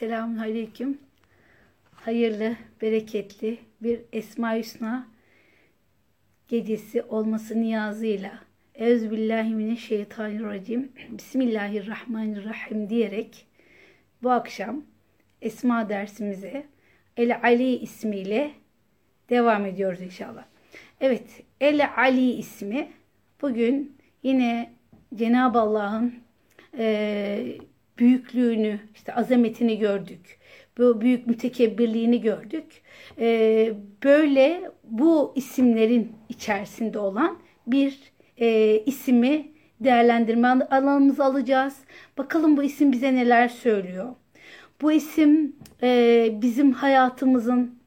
[0.00, 0.98] Selamun Aleyküm.
[1.94, 5.06] Hayırlı, bereketli bir Esma Hüsna
[6.48, 8.32] gecesi olması niyazıyla
[8.74, 13.46] Euzubillahimineşşeytanirracim Bismillahirrahmanirrahim diyerek
[14.22, 14.82] bu akşam
[15.42, 16.66] Esma dersimize
[17.16, 18.50] El Ali ismiyle
[19.30, 20.44] devam ediyoruz inşallah.
[21.00, 22.88] Evet, El Ali ismi
[23.42, 24.72] bugün yine
[25.14, 26.14] Cenab-ı Allah'ın
[26.78, 27.58] e,
[28.00, 30.38] büyüklüğünü, işte azametini gördük.
[30.78, 32.82] Bu büyük mütekebbirliğini gördük.
[33.18, 33.72] E,
[34.04, 38.00] böyle bu isimlerin içerisinde olan bir
[38.38, 39.48] e, ismi
[39.80, 41.76] değerlendirme alanımıza alacağız.
[42.18, 44.14] Bakalım bu isim bize neler söylüyor.
[44.80, 47.78] Bu isim e, bizim hayatımızın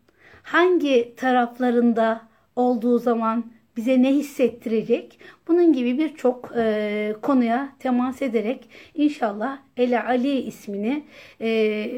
[0.44, 2.22] hangi taraflarında
[2.56, 5.20] olduğu zaman bize ne hissettirecek?
[5.48, 11.04] Bunun gibi birçok e, konuya temas ederek inşallah Ele Ali ismini
[11.42, 11.90] e,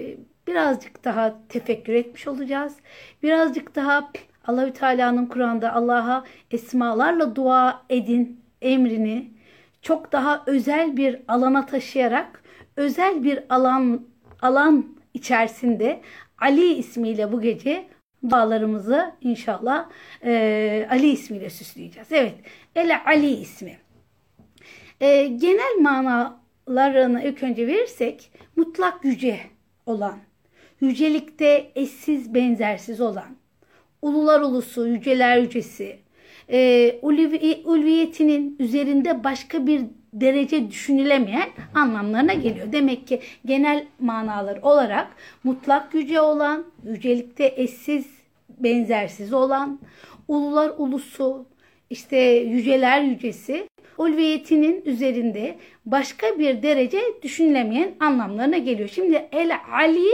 [0.48, 2.76] birazcık daha tefekkür etmiş olacağız.
[3.24, 4.12] Birazcık daha
[4.48, 9.32] Allahü Teala'nın Kur'an'da Allah'a esmalarla dua edin emrini
[9.82, 12.44] çok daha özel bir alana taşıyarak
[12.76, 14.02] özel bir alan
[14.42, 16.02] alan içerisinde
[16.42, 17.88] Ali ismiyle bu gece
[18.30, 19.90] dualarımızı inşallah
[20.24, 22.12] e, Ali ismiyle süsleyeceğiz.
[22.12, 22.36] Evet,
[22.76, 23.78] El Ali ismi.
[25.02, 29.40] E, genel manalarını ilk önce verirsek mutlak yüce
[29.86, 30.18] olan,
[30.82, 33.36] yücelikte eşsiz benzersiz olan,
[34.02, 36.00] ulular ulusu, yüceler yücesi,
[36.52, 36.92] e,
[37.66, 39.82] ulviyetinin üzerinde başka bir
[40.14, 42.72] derece düşünülemeyen anlamlarına geliyor.
[42.72, 45.08] Demek ki genel manalar olarak
[45.44, 48.06] mutlak yüce olan, yücelikte eşsiz,
[48.58, 49.80] benzersiz olan,
[50.28, 51.46] ulular ulusu,
[51.90, 58.90] işte yüceler yücesi, ulviyetinin üzerinde başka bir derece düşünülemeyen anlamlarına geliyor.
[58.94, 60.10] Şimdi El Ali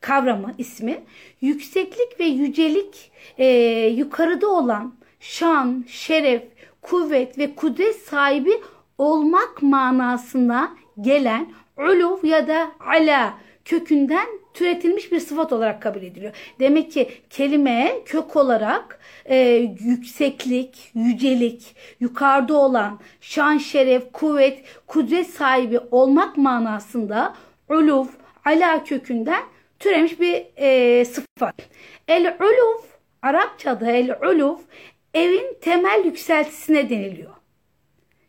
[0.00, 1.00] kavramı ismi
[1.40, 3.46] yükseklik ve yücelik e,
[3.86, 6.42] yukarıda olan şan, şeref,
[6.82, 8.60] kuvvet ve kudret sahibi
[8.98, 16.32] olmak manasına gelen uluv ya da ala kökünden türetilmiş bir sıfat olarak kabul ediliyor.
[16.60, 19.36] Demek ki kelime kök olarak e,
[19.80, 27.34] yükseklik, yücelik, yukarıda olan şan, şeref, kuvvet, kudret sahibi olmak manasında
[27.68, 28.06] uluv,
[28.44, 29.42] ala kökünden
[29.78, 31.54] türemiş bir e, sıfat.
[32.08, 32.94] El uluv
[33.24, 34.56] Arapçada el uluv
[35.14, 37.33] evin temel yükseltisine deniliyor.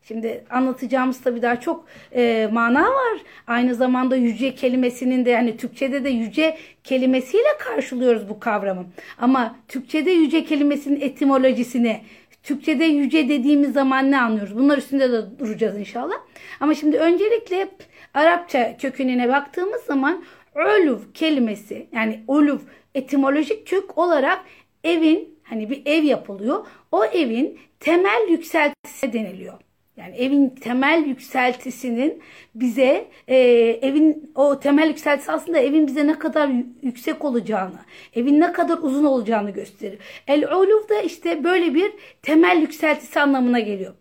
[0.07, 1.85] Şimdi anlatacağımız tabii daha çok
[2.16, 3.21] e, mana var.
[3.47, 8.85] Aynı zamanda yüce kelimesinin de yani Türkçe'de de yüce kelimesiyle karşılıyoruz bu kavramı.
[9.17, 12.01] Ama Türkçe'de yüce kelimesinin etimolojisini,
[12.43, 14.57] Türkçe'de yüce dediğimiz zaman ne anlıyoruz?
[14.57, 16.16] Bunlar üstünde de duracağız inşallah.
[16.59, 17.67] Ama şimdi öncelikle
[18.13, 20.23] Arapça kökününe baktığımız zaman
[20.55, 22.59] uluv kelimesi yani uluv
[22.95, 24.39] etimolojik kök olarak
[24.83, 26.66] evin hani bir ev yapılıyor.
[26.91, 29.65] O evin temel yükseltisi deniliyor.
[29.97, 32.23] Yani evin temel yükseltisinin
[32.56, 33.38] bize e,
[33.81, 36.50] evin o temel yükseltisi aslında evin bize ne kadar
[36.81, 37.79] yüksek olacağını,
[38.16, 40.00] evin ne kadar uzun olacağını gösterir.
[40.28, 41.91] El uluv da işte böyle bir
[42.22, 43.94] temel yükseltisi anlamına geliyor.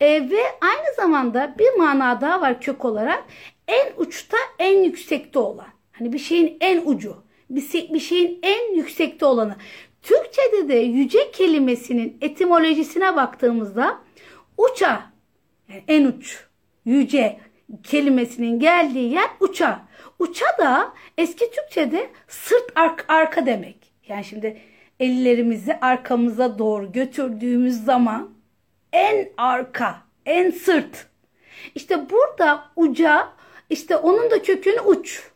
[0.00, 3.24] E, ve aynı zamanda bir mana daha var kök olarak.
[3.68, 5.66] En uçta en yüksekte olan.
[5.92, 7.16] Hani bir şeyin en ucu.
[7.50, 9.56] Bir, şeyin en yüksekte olanı.
[10.02, 13.98] Türkçe'de de yüce kelimesinin etimolojisine baktığımızda
[14.58, 15.13] uça
[15.88, 16.44] en uç
[16.84, 17.40] yüce
[17.82, 19.80] kelimesinin geldiği yer uça.
[20.18, 23.76] Uça da eski Türkçe'de sırt ark, arka demek.
[24.08, 24.60] Yani şimdi
[25.00, 28.30] ellerimizi arkamıza doğru götürdüğümüz zaman
[28.92, 31.06] en arka, en sırt.
[31.74, 33.28] İşte burada uca
[33.70, 35.30] işte onun da kökünü uç.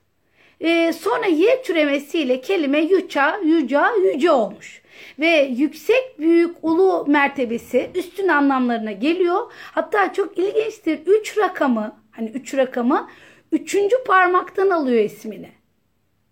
[0.61, 4.83] Ee, sonra y türemesiyle kelime yuça, yüca, yüce olmuş.
[5.19, 9.53] Ve yüksek, büyük, ulu mertebesi üstün anlamlarına geliyor.
[9.53, 10.99] Hatta çok ilginçtir.
[11.07, 13.09] Üç rakamı, hani üç rakamı
[13.53, 15.49] üçüncü parmaktan alıyor ismini.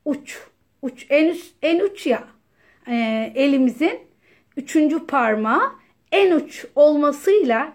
[0.04, 0.38] Uç,
[0.82, 2.24] uç, en, üst, en uç ya.
[2.88, 4.00] Ee, elimizin
[4.56, 5.72] üçüncü parmağı
[6.12, 7.72] en uç olmasıyla,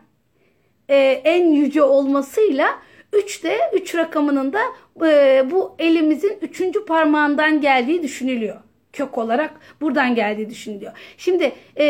[0.90, 2.80] e, en yüce olmasıyla
[3.14, 4.62] 3 de 3 rakamının da
[5.08, 8.56] e, bu elimizin üçüncü parmağından geldiği düşünülüyor.
[8.94, 10.92] Kök olarak buradan geldiği düşünülüyor.
[11.18, 11.86] Şimdi e,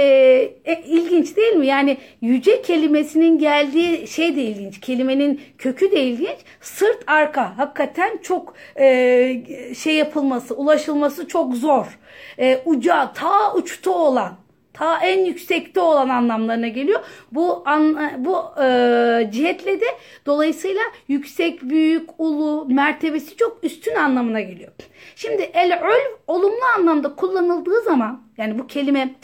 [0.65, 1.68] e, ilginç değil mi?
[1.68, 4.79] Yani yüce kelimesinin geldiği şey de ilginç.
[4.79, 6.38] Kelimenin kökü de ilginç.
[6.62, 7.57] Sırt arka.
[7.57, 9.44] Hakikaten çok e,
[9.77, 12.00] şey yapılması, ulaşılması çok zor.
[12.39, 14.38] E, uca ta uçta olan
[14.81, 16.99] ta en yüksekte olan anlamlarına geliyor.
[17.31, 19.85] Bu an, bu e, cihetle de
[20.25, 24.71] dolayısıyla yüksek, büyük, ulu, mertebesi çok üstün anlamına geliyor.
[25.15, 29.15] Şimdi el-ül olumlu anlamda kullanıldığı zaman yani bu kelime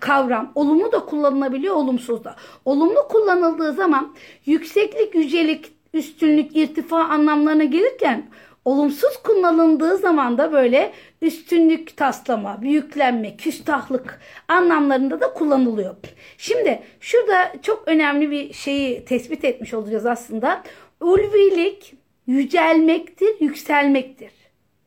[0.00, 2.36] kavram olumlu da kullanılabiliyor, olumsuz da.
[2.64, 4.14] Olumlu kullanıldığı zaman
[4.46, 8.26] yükseklik, yücelik, üstünlük, irtifa anlamlarına gelirken
[8.66, 10.92] olumsuz kullanıldığı zaman da böyle
[11.22, 15.96] üstünlük taslama, büyüklenme, küstahlık anlamlarında da kullanılıyor.
[16.38, 20.62] Şimdi şurada çok önemli bir şeyi tespit etmiş olacağız aslında.
[21.00, 21.94] Ulvilik
[22.26, 24.32] yücelmektir, yükselmektir.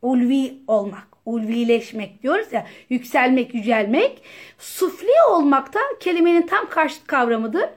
[0.02, 4.22] Ulvi olmak, ulvileşmek diyoruz ya, yükselmek, yücelmek.
[4.58, 7.68] Sufli olmak da kelimenin tam karşıt kavramıdır.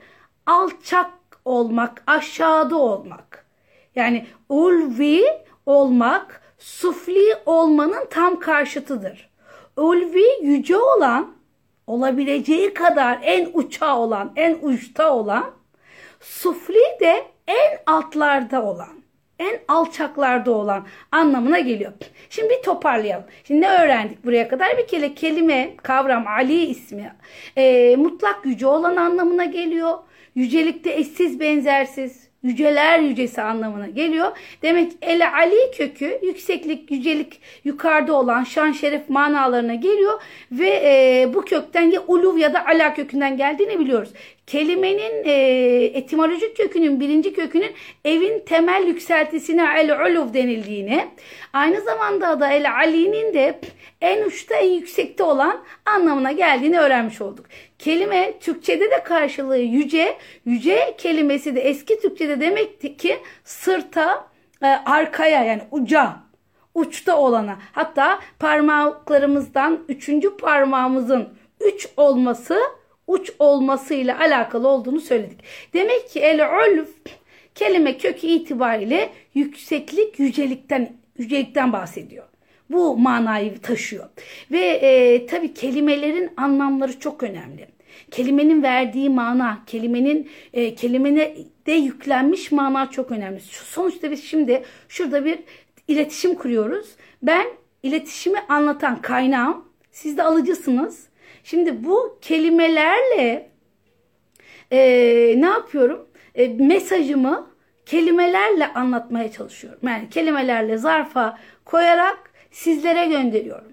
[0.46, 1.10] Alçak
[1.44, 3.46] olmak, aşağıda olmak.
[3.96, 9.30] Yani ulvi olmak sufli olmanın tam karşıtıdır.
[9.76, 11.34] Ulvi yüce olan,
[11.86, 15.50] olabileceği kadar en uça olan, en uçta olan,
[16.20, 19.02] sufli de en altlarda olan,
[19.38, 21.92] en alçaklarda olan anlamına geliyor.
[22.30, 23.24] Şimdi bir toparlayalım.
[23.44, 24.78] Şimdi ne öğrendik buraya kadar?
[24.78, 27.16] Bir kere kelime, kavram, Ali ismi
[27.56, 29.98] e, mutlak yüce olan anlamına geliyor.
[30.34, 34.32] Yücelikte eşsiz benzersiz, yüceler yücesi anlamına geliyor.
[34.62, 41.44] Demek el ali kökü yükseklik, yücelik yukarıda olan şan şeref manalarına geliyor ve e, bu
[41.44, 44.10] kökten ya uluv ya da ala kökünden geldiğini biliyoruz.
[44.46, 45.32] Kelimenin e,
[45.94, 47.72] etimolojik kökünün birinci kökünün
[48.04, 51.06] evin temel yükseltisine el uluv denildiğini,
[51.52, 53.60] aynı zamanda da el ali'nin de
[54.00, 57.46] en uçta en yüksekte olan anlamına geldiğini öğrenmiş olduk.
[57.84, 60.16] Kelime Türkçede de karşılığı yüce.
[60.44, 64.28] Yüce kelimesi de eski Türkçede demekti ki sırta,
[64.62, 66.16] e, arkaya yani uca,
[66.74, 67.58] uçta olana.
[67.72, 71.28] Hatta parmaklarımızdan üçüncü parmağımızın
[71.60, 72.58] üç olması,
[73.06, 75.40] uç olmasıyla alakalı olduğunu söyledik.
[75.74, 76.90] Demek ki el-ulf
[77.54, 82.24] kelime kökü itibariyle yükseklik, yücelikten, yücelikten bahsediyor
[82.70, 84.08] bu manayı taşıyor.
[84.50, 87.73] Ve e, tabii kelimelerin anlamları çok önemli.
[88.14, 93.40] Kelimenin verdiği mana, kelimenin e, kelimene de yüklenmiş mana çok önemli.
[93.40, 95.38] Sonuçta biz şimdi şurada bir
[95.88, 96.86] iletişim kuruyoruz.
[97.22, 97.46] Ben
[97.82, 101.06] iletişimi anlatan kaynağım, siz de alıcısınız.
[101.44, 103.50] Şimdi bu kelimelerle
[104.72, 104.78] e,
[105.36, 106.08] ne yapıyorum?
[106.34, 107.50] E, mesajımı
[107.86, 109.80] kelimelerle anlatmaya çalışıyorum.
[109.82, 113.72] Yani kelimelerle zarfa koyarak sizlere gönderiyorum.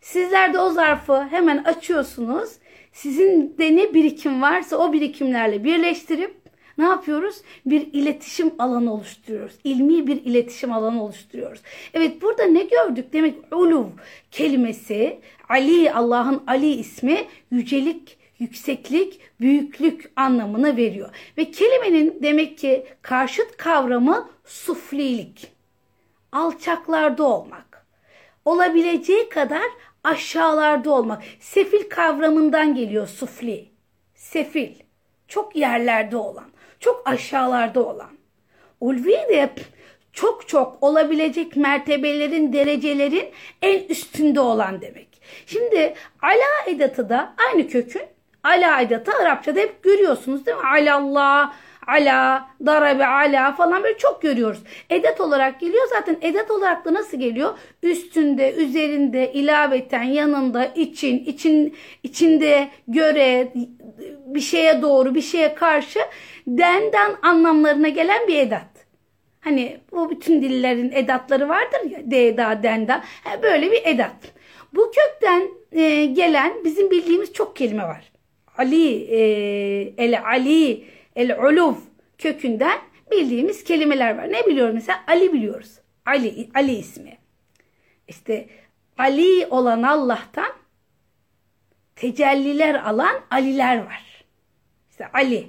[0.00, 2.52] Sizler de o zarfı hemen açıyorsunuz.
[2.92, 6.42] Sizin de ne birikim varsa o birikimlerle birleştirip
[6.78, 7.36] ne yapıyoruz?
[7.66, 9.54] Bir iletişim alanı oluşturuyoruz.
[9.64, 11.60] İlmi bir iletişim alanı oluşturuyoruz.
[11.94, 13.12] Evet burada ne gördük?
[13.12, 13.86] Demek uluv
[14.30, 21.10] kelimesi Ali Allah'ın Ali ismi yücelik, yükseklik, büyüklük anlamını veriyor.
[21.38, 25.52] Ve kelimenin demek ki karşıt kavramı suflilik.
[26.32, 27.86] Alçaklarda olmak.
[28.44, 29.70] Olabileceği kadar
[30.04, 31.22] aşağılarda olmak.
[31.40, 33.68] Sefil kavramından geliyor sufli.
[34.14, 34.74] Sefil.
[35.28, 36.50] Çok yerlerde olan.
[36.80, 38.10] Çok aşağılarda olan.
[38.80, 39.50] Ulvi de
[40.12, 43.30] çok çok olabilecek mertebelerin, derecelerin
[43.62, 45.22] en üstünde olan demek.
[45.46, 48.02] Şimdi ala edatı da aynı kökün
[48.42, 50.62] ala edatı Arapçada hep görüyorsunuz değil mi?
[50.66, 51.54] Alallah,
[51.86, 54.58] ala, darabe, ala falan böyle çok görüyoruz.
[54.90, 55.84] Edat olarak geliyor.
[55.90, 57.58] Zaten edat olarak da nasıl geliyor?
[57.82, 63.52] Üstünde, üzerinde, ilaveten, yanında, için, için içinde, göre,
[64.26, 66.00] bir şeye doğru, bir şeye karşı
[66.46, 68.72] denden anlamlarına gelen bir edat.
[69.40, 71.98] Hani bu bütün dillerin edatları vardır ya.
[72.10, 73.04] Deda, denda.
[73.42, 74.16] Böyle bir edat.
[74.74, 78.12] Bu kökten e, gelen bizim bildiğimiz çok kelime var.
[78.58, 79.18] Ali, e,
[79.98, 80.84] el Ali,
[81.16, 81.78] el uluf
[82.18, 82.78] kökünden
[83.10, 84.32] bildiğimiz kelimeler var.
[84.32, 85.04] Ne biliyoruz mesela?
[85.08, 85.78] Ali biliyoruz.
[86.06, 87.18] Ali, Ali ismi.
[88.08, 88.46] İşte
[88.98, 90.52] Ali olan Allah'tan
[91.96, 94.24] tecelliler alan Aliler var.
[94.90, 95.48] İşte Ali.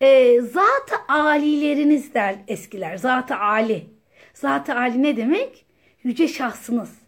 [0.00, 2.96] E, zat-ı alileriniz der eskiler.
[2.96, 3.86] Zat-ı ali.
[4.34, 5.66] Zat-ı ali ne demek?
[6.04, 6.98] Yüce şahsınız.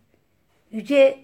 [0.70, 1.18] Yüce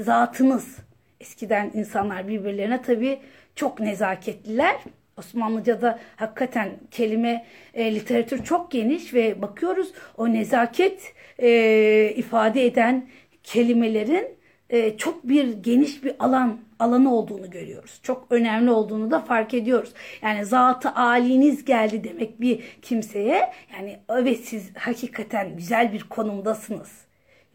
[0.00, 0.76] zatınız.
[1.20, 3.20] Eskiden insanlar birbirlerine tabii
[3.56, 4.76] çok nezaketliler.
[5.20, 13.08] Osmanlıca'da hakikaten kelime e, literatür çok geniş ve bakıyoruz o nezaket e, ifade eden
[13.42, 14.28] kelimelerin
[14.70, 18.00] e, çok bir geniş bir alan alanı olduğunu görüyoruz.
[18.02, 19.92] Çok önemli olduğunu da fark ediyoruz.
[20.22, 27.10] Yani zatı aliniz geldi demek bir kimseye yani evet siz hakikaten güzel bir konumdasınız.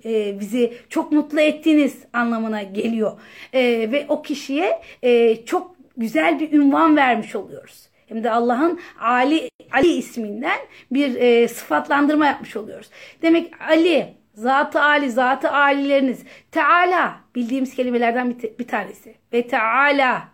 [0.05, 3.19] e, bizi çok mutlu ettiniz anlamına geliyor.
[3.53, 7.89] E, ve o kişiye e, çok güzel bir ünvan vermiş oluyoruz.
[8.07, 10.59] Hem de Allah'ın Ali Ali isminden
[10.91, 12.89] bir e, sıfatlandırma yapmış oluyoruz.
[13.21, 16.23] Demek Ali, Zat-ı Ali, Zat-ı Alileriniz.
[16.51, 19.15] Teala bildiğimiz kelimelerden bir, bir tanesi.
[19.33, 20.27] Ve Teala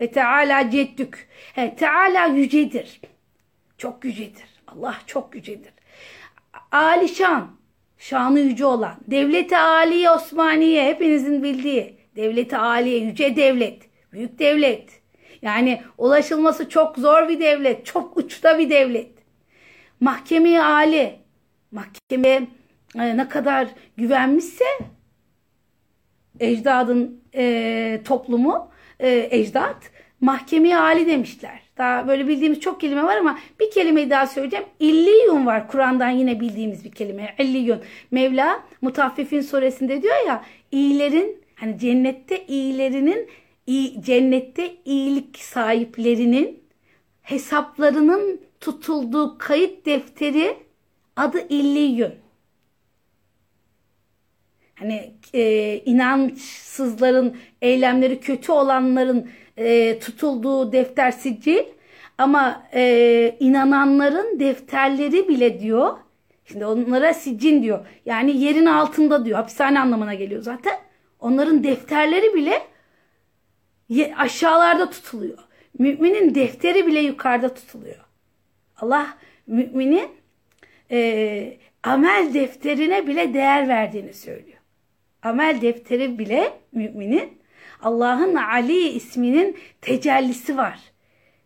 [0.00, 1.28] ve Teala ceddük.
[1.54, 3.00] He, Teala yücedir.
[3.78, 4.62] Çok yücedir.
[4.66, 5.72] Allah çok yücedir.
[6.72, 7.50] Alişan,
[7.98, 8.96] şanı yüce olan.
[9.06, 11.96] Devleti Aliye Osmaniye hepinizin bildiği.
[12.16, 13.91] Devleti Aliye, yüce devlet.
[14.12, 15.00] Büyük devlet.
[15.42, 17.86] Yani ulaşılması çok zor bir devlet.
[17.86, 19.10] Çok uçta bir devlet.
[20.00, 21.14] Mahkeme Ali.
[21.70, 22.46] Mahkemeye
[22.98, 24.64] e, ne kadar güvenmişse
[26.40, 29.90] ecdadın e, toplumu e, ecdat
[30.20, 31.60] mahkemeye hali demişler.
[31.78, 34.66] Daha böyle bildiğimiz çok kelime var ama bir kelimeyi daha söyleyeceğim.
[34.80, 35.68] İlliyun var.
[35.68, 37.34] Kur'an'dan yine bildiğimiz bir kelime.
[37.38, 37.80] İlliyun.
[38.10, 43.28] Mevla Mutaffifin suresinde diyor ya iyilerin hani cennette iyilerinin iyi,
[44.00, 46.62] cennette iyilik sahiplerinin
[47.22, 50.56] hesaplarının tutulduğu kayıt defteri
[51.16, 52.14] adı İlliyun.
[54.74, 61.64] Hani e, inançsızların, eylemleri kötü olanların e, tutulduğu defter sicil
[62.18, 65.96] ama e, inananların defterleri bile diyor.
[66.44, 67.86] Şimdi onlara sicin diyor.
[68.06, 69.36] Yani yerin altında diyor.
[69.36, 70.74] Hapishane anlamına geliyor zaten.
[71.20, 72.71] Onların defterleri bile
[74.16, 75.38] aşağılarda tutuluyor.
[75.78, 78.04] Müminin defteri bile yukarıda tutuluyor.
[78.76, 80.08] Allah müminin
[80.90, 84.58] e, amel defterine bile değer verdiğini söylüyor.
[85.22, 87.42] Amel defteri bile müminin
[87.82, 90.78] Allah'ın Ali isminin tecellisi var.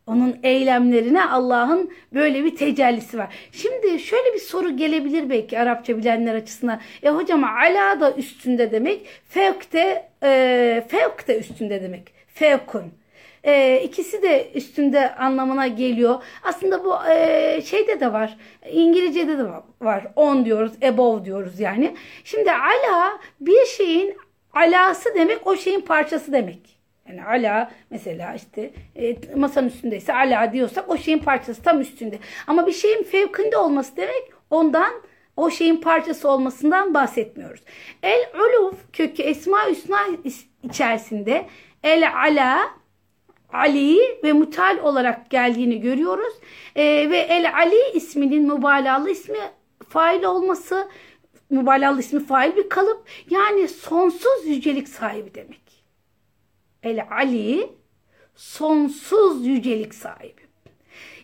[0.06, 3.34] Onun eylemlerine Allah'ın böyle bir tecellisi var.
[3.52, 6.80] Şimdi şöyle bir soru gelebilir belki Arapça bilenler açısından.
[7.02, 12.15] E hocam ala da üstünde demek, fevk de, e, fevk de üstünde demek.
[12.36, 12.92] Fevkun.
[13.44, 16.22] E, ikisi de üstünde anlamına geliyor.
[16.42, 18.36] Aslında bu e, şeyde de var.
[18.70, 19.44] İngilizce'de de
[19.80, 20.06] var.
[20.16, 21.94] On diyoruz, above diyoruz yani.
[22.24, 24.16] Şimdi ala bir şeyin
[24.52, 26.78] alası demek o şeyin parçası demek.
[27.08, 32.18] Yani ala mesela işte e, masanın üstündeyse ala diyorsak o şeyin parçası tam üstünde.
[32.46, 34.92] Ama bir şeyin fevkinde olması demek ondan
[35.36, 37.60] o şeyin parçası olmasından bahsetmiyoruz.
[38.02, 39.98] El uluf kökü esma hüsna
[40.62, 41.46] içerisinde
[41.82, 42.76] el ala
[43.52, 46.34] Ali ve mutal olarak geldiğini görüyoruz.
[46.76, 49.38] E, ve El Ali isminin mübalağalı ismi
[49.88, 50.88] fail olması,
[51.50, 53.08] mübalağalı ismi fail bir kalıp.
[53.30, 55.84] Yani sonsuz yücelik sahibi demek.
[56.82, 57.70] El Ali
[58.34, 60.46] sonsuz yücelik sahibi.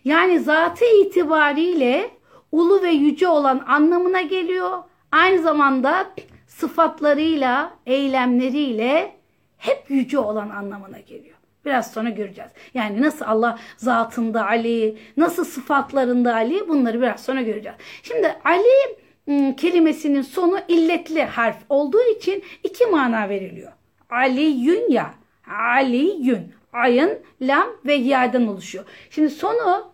[0.05, 2.11] Yani zatı itibariyle
[2.53, 4.79] ulu ve yüce olan anlamına geliyor.
[5.13, 6.15] Aynı zamanda
[6.47, 9.22] sıfatlarıyla, eylemleriyle
[9.63, 11.37] hep yüce olan anlamına geliyor.
[11.65, 12.51] Biraz sonra göreceğiz.
[12.75, 17.79] Yani nasıl Allah zatında Ali, nasıl sıfatlarında Ali bunları biraz sonra göreceğiz.
[18.03, 18.97] Şimdi Ali
[19.29, 23.73] ıı, kelimesinin sonu illetli harf olduğu için iki mana veriliyor.
[24.11, 25.15] Aliyün ya,
[25.49, 26.53] Aliyün.
[26.73, 28.85] Ayın, lam ve ya'dan oluşuyor.
[29.11, 29.93] Şimdi sonu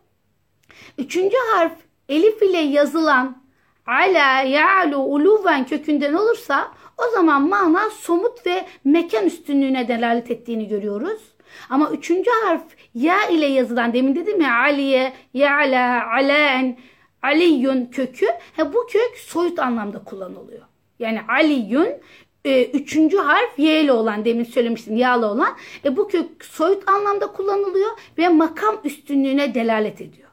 [0.99, 1.73] üçüncü harf
[2.09, 3.43] elif ile yazılan
[3.87, 11.23] ala, ya'lu, uluven kökünden olursa o zaman mana somut ve mekan üstünlüğüne delalet ettiğini görüyoruz.
[11.71, 12.62] Ama üçüncü harf
[12.95, 16.78] ya ile yazılan demin dedim ya aliye, ya'la, alen,
[17.23, 18.26] aliyun kökü.
[18.57, 20.62] He, bu kök soyut anlamda kullanılıyor.
[20.99, 21.88] Yani aliyun
[22.45, 25.57] e, üçüncü harf y ile olan demin söylemiştim yağlı olan.
[25.85, 30.28] E, bu kök soyut anlamda kullanılıyor ve makam üstünlüğüne delalet ediyor.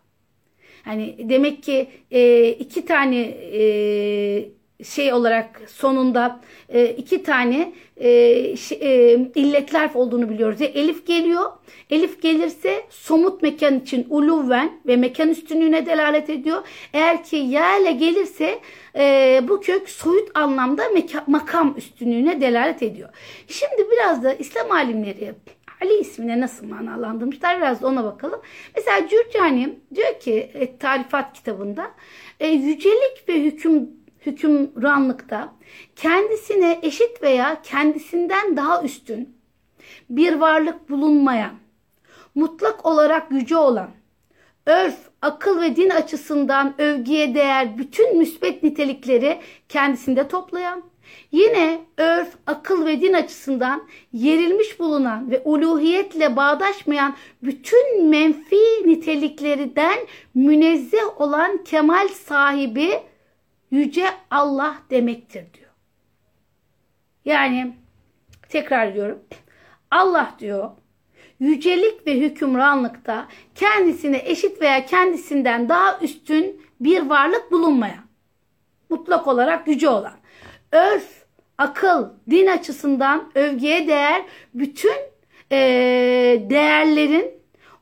[0.84, 3.22] Hani demek ki e, iki tane
[3.54, 4.50] e,
[4.86, 6.40] şey olarak sonunda
[6.70, 10.62] e, iki tane e, e, illetler olduğunu biliyoruz.
[10.62, 11.52] Yani elif geliyor.
[11.90, 16.64] Elif gelirse somut mekan için uluven ve mekan üstünlüğüne delalet ediyor.
[16.94, 18.60] Eğer ki ya ile gelirse
[18.96, 23.10] e, bu kök soyut anlamda meka, makam üstünlüğüne delalet ediyor.
[23.48, 25.34] Şimdi biraz da İslam alimleri
[25.82, 28.42] Ali ismine nasıl manalandırmışlar biraz da ona bakalım.
[28.76, 31.92] Mesela Cürcani diyor ki e, Tarifat kitabında
[32.40, 33.90] e, yücelik ve hüküm
[34.26, 35.54] hükümranlıkta
[35.96, 39.36] kendisine eşit veya kendisinden daha üstün
[40.10, 41.54] bir varlık bulunmayan,
[42.36, 43.90] mutlak olarak yüce olan,
[44.66, 49.40] örf, akıl ve din açısından övgüye değer bütün müsbet nitelikleri
[49.70, 50.84] kendisinde toplayan,
[51.32, 59.98] yine örf, akıl ve din açısından yerilmiş bulunan ve uluhiyetle bağdaşmayan bütün menfi niteliklerden
[60.36, 62.92] münezzeh olan kemal sahibi
[63.76, 65.72] yüce Allah demektir diyor.
[67.26, 67.78] Yani
[68.50, 69.24] tekrar diyorum.
[69.92, 70.72] Allah diyor
[71.40, 78.04] yücelik ve hükümranlıkta kendisine eşit veya kendisinden daha üstün bir varlık bulunmayan,
[78.90, 80.14] mutlak olarak gücü olan,
[80.72, 81.26] örf,
[81.58, 84.22] akıl, din açısından övgüye değer
[84.54, 84.96] bütün
[85.52, 85.58] e,
[86.50, 87.32] değerlerin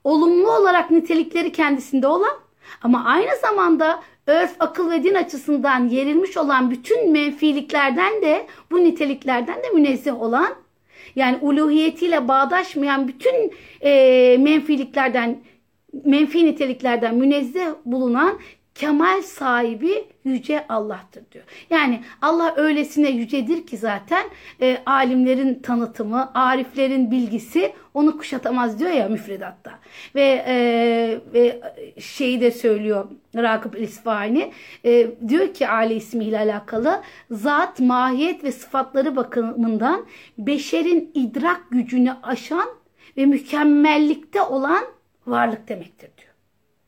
[0.03, 2.37] olumlu olarak nitelikleri kendisinde olan
[2.81, 9.63] ama aynı zamanda örf, akıl ve din açısından yerilmiş olan bütün menfiliklerden de bu niteliklerden
[9.63, 10.55] de münezzeh olan
[11.15, 13.51] yani uluhiyetiyle bağdaşmayan bütün
[13.81, 15.39] e, menfiliklerden
[16.05, 18.39] menfi niteliklerden münezzeh bulunan
[18.75, 21.45] kemal sahibi yüce Allah'tır diyor.
[21.69, 24.23] Yani Allah öylesine yücedir ki zaten
[24.61, 29.71] e, alimlerin tanıtımı, ariflerin bilgisi onu kuşatamaz diyor ya müfredatta.
[30.15, 30.55] Ve, e,
[31.33, 31.61] ve
[31.99, 34.51] şeyi de söylüyor Rakıp İsfahani
[34.85, 37.01] e, diyor ki Ali ismiyle alakalı
[37.31, 40.05] zat, mahiyet ve sıfatları bakımından
[40.37, 42.67] beşerin idrak gücünü aşan
[43.17, 44.83] ve mükemmellikte olan
[45.27, 46.33] varlık demektir diyor.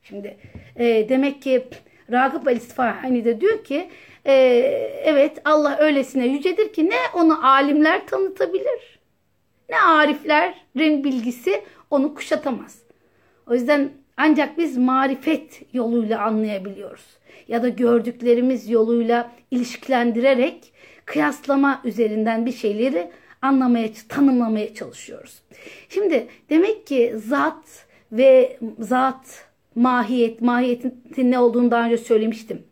[0.04, 0.38] Şimdi
[0.76, 1.68] e, demek ki
[2.12, 3.90] Ragıp El İsfahani de diyor ki
[4.26, 4.34] e,
[5.04, 8.96] evet Allah öylesine yücedir ki ne onu alimler tanıtabilir
[9.70, 12.80] ne ariflerin bilgisi onu kuşatamaz.
[13.48, 17.06] O yüzden ancak biz marifet yoluyla anlayabiliyoruz.
[17.48, 20.74] Ya da gördüklerimiz yoluyla ilişkilendirerek
[21.06, 25.42] kıyaslama üzerinden bir şeyleri anlamaya, tanımlamaya çalışıyoruz.
[25.90, 29.45] Şimdi demek ki zat ve zat
[29.76, 32.64] mahiyet, mahiyetin ne olduğunu daha önce söylemiştim.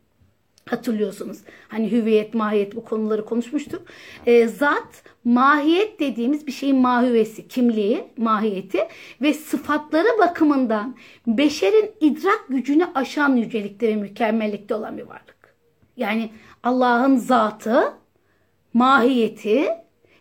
[0.69, 1.37] Hatırlıyorsunuz.
[1.67, 3.81] Hani hüviyet, mahiyet bu konuları konuşmuştuk.
[4.25, 8.79] E, zat, mahiyet dediğimiz bir şeyin mahüvesi, kimliği, mahiyeti
[9.21, 10.95] ve sıfatları bakımından
[11.27, 15.55] beşerin idrak gücünü aşan yücelikte ve mükemmellikte olan bir varlık.
[15.97, 16.29] Yani
[16.63, 17.93] Allah'ın zatı,
[18.73, 19.67] mahiyeti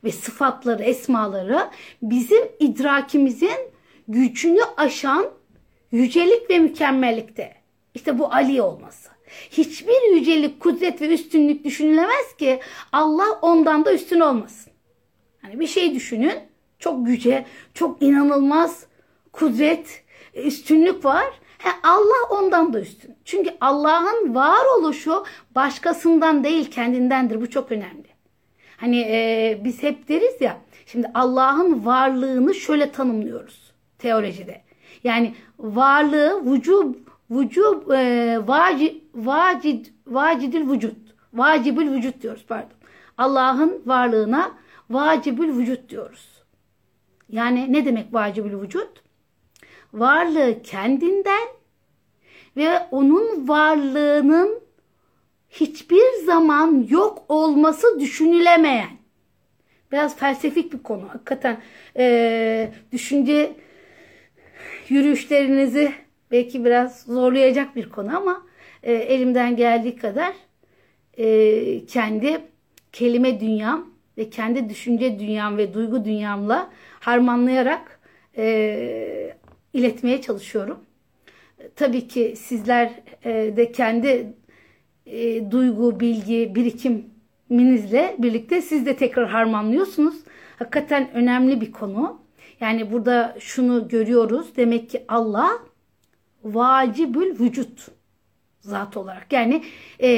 [0.04, 1.58] ve sıfatları, esmaları
[2.02, 3.72] bizim idrakimizin
[4.08, 5.26] gücünü aşan
[5.92, 7.54] yücelik ve mükemmellikte.
[7.94, 9.10] İşte bu Ali olması.
[9.50, 12.60] Hiçbir yücelik, kudret ve üstünlük düşünülemez ki
[12.92, 14.72] Allah ondan da üstün olmasın.
[15.42, 16.38] Hani bir şey düşünün.
[16.78, 18.86] Çok yüce, çok inanılmaz
[19.32, 21.24] kudret, üstünlük var.
[21.58, 23.16] He, Allah ondan da üstün.
[23.24, 27.40] Çünkü Allah'ın varoluşu başkasından değil kendindendir.
[27.40, 28.08] Bu çok önemli.
[28.76, 30.58] Hani e, biz hep deriz ya.
[30.86, 34.62] Şimdi Allah'ın varlığını şöyle tanımlıyoruz teolojide.
[35.04, 36.94] Yani varlığı vücub
[37.30, 40.96] vücub e, vaci, vacid vacidil vücut.
[41.32, 42.76] Vacibül vücut diyoruz pardon.
[43.18, 44.50] Allah'ın varlığına
[44.90, 46.28] vacibül vücut diyoruz.
[47.28, 49.02] Yani ne demek vacibül vücut?
[49.92, 51.48] Varlığı kendinden
[52.56, 54.60] ve onun varlığının
[55.50, 58.90] hiçbir zaman yok olması düşünülemeyen.
[59.92, 61.08] Biraz felsefik bir konu.
[61.08, 61.62] Hakikaten
[61.96, 63.56] e, düşünce
[64.92, 65.92] yürüyüşlerinizi
[66.30, 68.46] belki biraz zorlayacak bir konu ama
[68.82, 70.32] e, elimden geldiği kadar
[71.18, 72.40] e, kendi
[72.92, 78.00] kelime dünyam ve kendi düşünce dünyam ve duygu dünyamla harmanlayarak
[78.36, 79.36] e,
[79.72, 80.78] iletmeye çalışıyorum.
[81.76, 82.92] Tabii ki sizler
[83.24, 84.32] e, de kendi
[85.06, 90.14] e, duygu, bilgi, birikiminizle birlikte siz de tekrar harmanlıyorsunuz.
[90.58, 92.21] Hakikaten önemli bir konu.
[92.62, 94.56] Yani burada şunu görüyoruz.
[94.56, 95.62] Demek ki Allah
[96.44, 97.88] vacibül vücut
[98.60, 99.32] zat olarak.
[99.32, 99.64] Yani
[100.00, 100.10] e,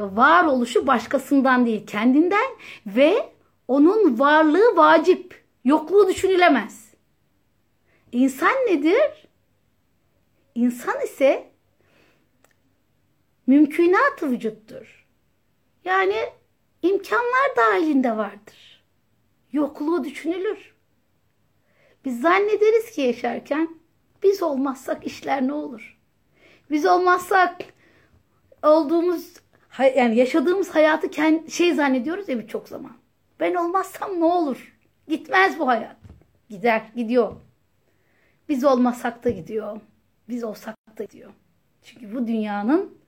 [0.00, 2.50] varoluşu başkasından değil kendinden
[2.86, 3.32] ve
[3.68, 5.44] onun varlığı vacip.
[5.64, 6.94] Yokluğu düşünülemez.
[8.12, 9.28] İnsan nedir?
[10.54, 11.50] İnsan ise
[13.46, 15.06] mümkünat vücuttur.
[15.84, 16.16] Yani
[16.82, 18.84] imkanlar dahilinde vardır.
[19.52, 20.77] Yokluğu düşünülür.
[22.08, 23.68] Biz zannederiz ki yaşarken
[24.22, 25.98] biz olmazsak işler ne olur?
[26.70, 27.56] Biz olmazsak
[28.62, 29.34] olduğumuz
[29.78, 32.92] yani yaşadığımız hayatı kendi, şey zannediyoruz ya birçok zaman.
[33.40, 34.76] Ben olmazsam ne olur?
[35.08, 35.96] Gitmez bu hayat.
[36.48, 37.32] Gider, gidiyor.
[38.48, 39.80] Biz olmasak da gidiyor.
[40.28, 41.30] Biz olsak da gidiyor.
[41.82, 42.98] Çünkü bu dünyanın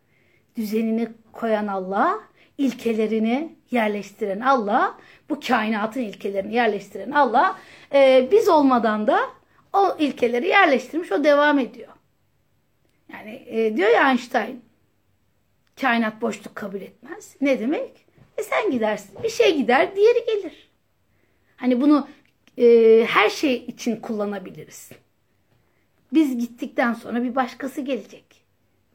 [0.56, 2.20] düzenini koyan Allah,
[2.60, 4.98] ilkelerini yerleştiren Allah,
[5.30, 7.58] bu kainatın ilkelerini yerleştiren Allah,
[7.94, 9.20] e, biz olmadan da
[9.72, 11.92] o ilkeleri yerleştirmiş, o devam ediyor.
[13.12, 14.62] Yani e, diyor ya Einstein,
[15.80, 17.36] kainat boşluk kabul etmez.
[17.40, 18.06] Ne demek?
[18.38, 19.22] E sen gidersin.
[19.22, 20.70] Bir şey gider, diğeri gelir.
[21.56, 22.08] Hani bunu
[22.58, 22.66] e,
[23.08, 24.90] her şey için kullanabiliriz.
[26.12, 28.24] Biz gittikten sonra bir başkası gelecek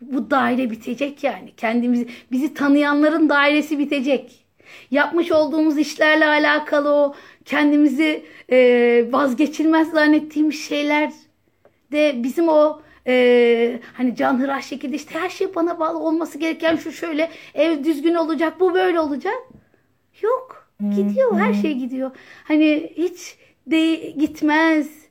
[0.02, 1.54] bu daire bitecek yani.
[1.58, 4.46] Kendimizi bizi tanıyanların dairesi bitecek.
[4.92, 8.58] Yapmış olduğumuz işlerle alakalı o kendimizi e,
[9.12, 11.12] vazgeçilmez zannettiğimiz şeyler
[11.92, 16.92] de bizim o e, hani canhıraş şekilde işte her şey bana bağlı olması gereken şu
[16.92, 19.38] şöyle ev düzgün olacak bu böyle olacak.
[20.22, 22.12] Yok gidiyor her şey gidiyor.
[22.44, 25.05] Hani hiç de gitmez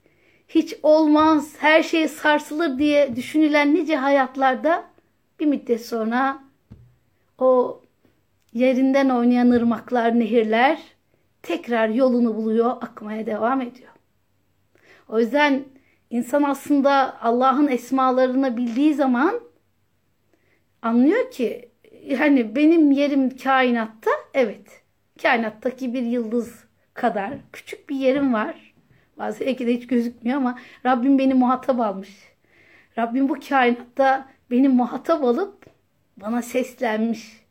[0.54, 4.84] hiç olmaz her şey sarsılır diye düşünülen nice hayatlarda
[5.40, 6.44] bir müddet sonra
[7.38, 7.80] o
[8.52, 10.82] yerinden oynayan ırmaklar, nehirler
[11.42, 13.90] tekrar yolunu buluyor, akmaya devam ediyor.
[15.08, 15.64] O yüzden
[16.10, 19.40] insan aslında Allah'ın esmalarını bildiği zaman
[20.82, 21.68] anlıyor ki
[22.18, 24.82] hani benim yerim kainatta evet
[25.22, 26.64] kainattaki bir yıldız
[26.94, 28.73] kadar küçük bir yerim var.
[29.18, 32.09] Bazı belki de hiç gözükmüyor ama Rabbim beni muhatap almış.
[32.98, 35.66] Rabbim bu kainatta beni muhatap alıp
[36.16, 37.44] bana seslenmiş.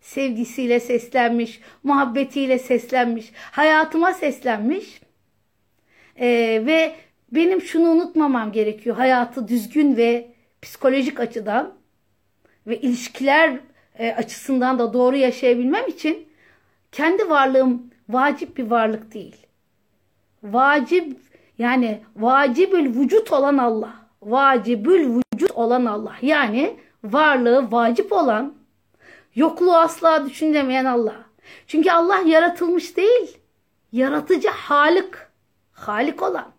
[0.00, 5.00] Sevgisiyle seslenmiş, muhabbetiyle seslenmiş, hayatıma seslenmiş.
[6.20, 6.94] Ee, ve
[7.32, 8.96] benim şunu unutmamam gerekiyor.
[8.96, 10.28] Hayatı düzgün ve
[10.62, 11.74] psikolojik açıdan
[12.66, 13.60] ve ilişkiler
[13.98, 16.28] e, açısından da doğru yaşayabilmem için
[16.92, 19.45] kendi varlığım vacip bir varlık değil.
[20.52, 21.20] Vacip
[21.58, 23.94] yani vacibül vücut olan Allah.
[24.22, 26.16] Vacibül vücut olan Allah.
[26.22, 28.54] Yani varlığı vacip olan,
[29.34, 31.26] yokluğu asla düşünemeyen Allah.
[31.66, 33.38] Çünkü Allah yaratılmış değil,
[33.92, 35.14] yaratıcı Halik,
[35.72, 36.52] Halik olan.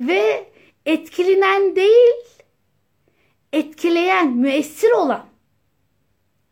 [0.00, 0.50] Ve
[0.86, 2.14] etkilenen değil,
[3.52, 5.26] etkileyen, müessir olan.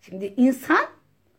[0.01, 0.87] Şimdi insan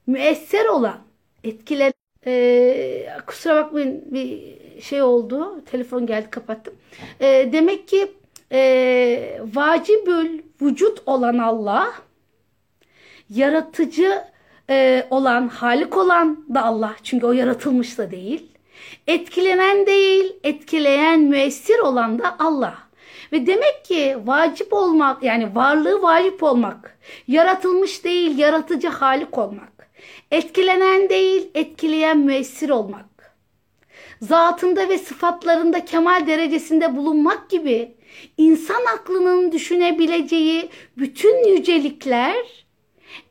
[0.07, 0.99] müesser olan,
[1.43, 1.93] etkilen
[2.27, 5.61] ee, kusura bakmayın bir şey oldu.
[5.71, 6.73] Telefon geldi kapattım.
[7.21, 8.11] Ee, demek ki
[8.51, 11.93] e, vacibül vücut olan Allah
[13.29, 14.23] yaratıcı
[14.69, 16.95] e, olan, halik olan da Allah.
[17.03, 18.51] Çünkü o yaratılmış da değil.
[19.07, 22.77] Etkilenen değil, etkileyen, müessir olan da Allah.
[23.31, 29.76] Ve demek ki vacip olmak yani varlığı vacip olmak, yaratılmış değil, yaratıcı halik olmak.
[30.31, 33.35] Etkilenen değil, etkileyen müessir olmak.
[34.21, 37.95] Zatında ve sıfatlarında kemal derecesinde bulunmak gibi
[38.37, 42.65] insan aklının düşünebileceği bütün yücelikler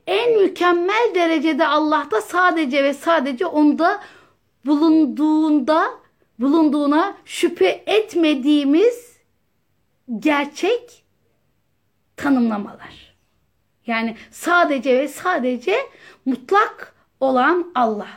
[0.07, 4.03] en mükemmel derecede Allah'ta sadece ve sadece onda
[4.67, 5.91] bulunduğunda
[6.39, 9.17] bulunduğuna şüphe etmediğimiz
[10.19, 11.05] gerçek
[12.17, 13.17] tanımlamalar.
[13.87, 15.77] Yani sadece ve sadece
[16.27, 18.09] mutlak olan Allah.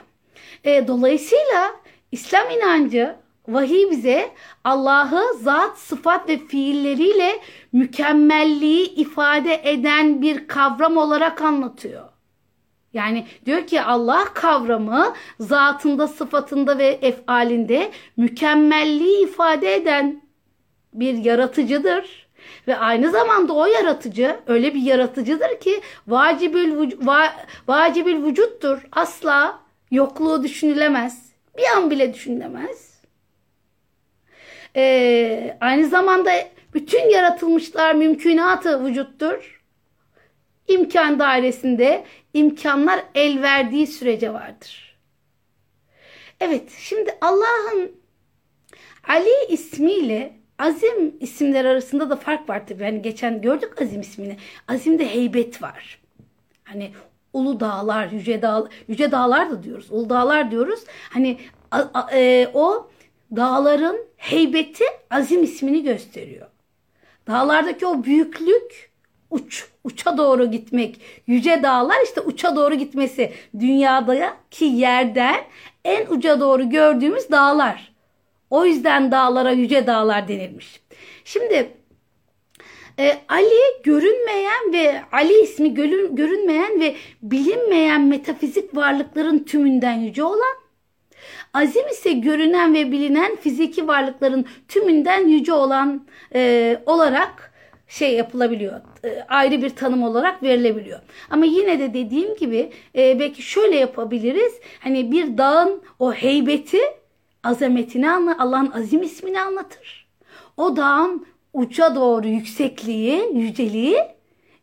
[0.63, 1.71] E, dolayısıyla
[2.11, 3.15] İslam inancı
[3.47, 4.31] vahiy bize
[4.63, 7.41] Allah'ı zat, sıfat ve fiilleriyle
[7.73, 12.09] mükemmelliği ifade eden bir kavram olarak anlatıyor.
[12.93, 20.21] Yani diyor ki Allah kavramı zatında, sıfatında ve efalinde mükemmelliği ifade eden
[20.93, 22.28] bir yaratıcıdır.
[22.69, 27.33] Ve aynı zamanda o yaratıcı öyle bir yaratıcıdır ki vacibül, va,
[27.67, 28.87] vacibül vücuttur.
[28.91, 29.59] Asla
[29.91, 31.31] yokluğu düşünülemez.
[31.57, 33.01] Bir an bile düşünülemez.
[34.75, 36.31] Ee, aynı zamanda
[36.73, 39.63] bütün yaratılmışlar mümkünatı vücuttur.
[40.67, 44.99] İmkan dairesinde imkanlar el verdiği sürece vardır.
[46.39, 47.91] Evet şimdi Allah'ın
[49.07, 52.83] Ali ismiyle Azim isimler arasında da fark var tabii.
[52.83, 54.37] Hani geçen gördük Azim ismini.
[54.67, 55.99] Azim'de heybet var.
[56.63, 56.91] Hani
[57.33, 59.91] ulu dağlar, yüce dağlar, yüce dağlar da diyoruz.
[59.91, 60.83] Ulu dağlar diyoruz.
[61.09, 61.37] Hani
[61.71, 62.89] a, a, e, o
[63.35, 66.47] dağların heybeti Azim ismini gösteriyor.
[67.27, 68.91] Dağlardaki o büyüklük
[69.29, 71.01] uç, uça doğru gitmek.
[71.27, 73.33] Yüce dağlar işte uça doğru gitmesi.
[73.59, 75.41] Dünyadaki yerden
[75.85, 77.93] en uca doğru gördüğümüz dağlar.
[78.49, 80.81] O yüzden dağlara yüce dağlar denilmiş.
[81.25, 81.73] Şimdi
[82.99, 90.59] e, Ali görünmeyen ve Ali ismi görün, görünmeyen ve bilinmeyen metafizik varlıkların tümünden yüce olan,
[91.53, 97.53] Azim ise görünen ve bilinen fiziki varlıkların tümünden yüce olan e, olarak
[97.87, 98.81] şey yapılabiliyor.
[99.05, 100.99] E, ayrı bir tanım olarak verilebiliyor.
[101.29, 104.53] Ama yine de dediğim gibi e, belki şöyle yapabiliriz.
[104.79, 106.79] Hani bir dağın o heybeti
[107.43, 110.09] azametini anla, Allah'ın azim ismini anlatır.
[110.57, 113.99] O dağın uca doğru yüksekliği, yüceliği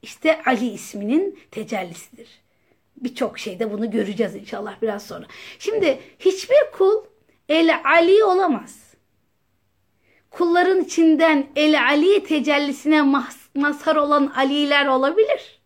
[0.03, 2.29] işte Ali isminin tecellisidir.
[2.97, 5.27] Birçok şeyde bunu göreceğiz inşallah biraz sonra.
[5.59, 7.05] Şimdi hiçbir kul
[7.49, 8.87] El Ali olamaz.
[10.31, 13.03] Kulların içinden El Ali tecellisine
[13.55, 15.61] mazhar olan Aliler olabilir.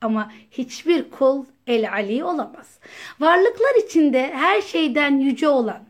[0.00, 2.78] Ama hiçbir kul El Ali olamaz.
[3.20, 5.87] Varlıklar içinde her şeyden yüce olan,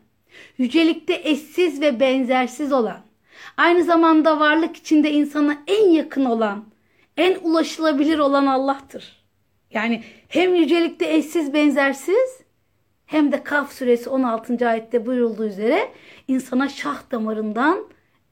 [0.59, 3.01] yücelikte eşsiz ve benzersiz olan,
[3.57, 6.65] aynı zamanda varlık içinde insana en yakın olan,
[7.17, 9.19] en ulaşılabilir olan Allah'tır.
[9.71, 12.41] Yani hem yücelikte eşsiz benzersiz
[13.05, 14.69] hem de Kaf suresi 16.
[14.69, 15.91] ayette buyurulduğu üzere
[16.27, 17.85] insana şah damarından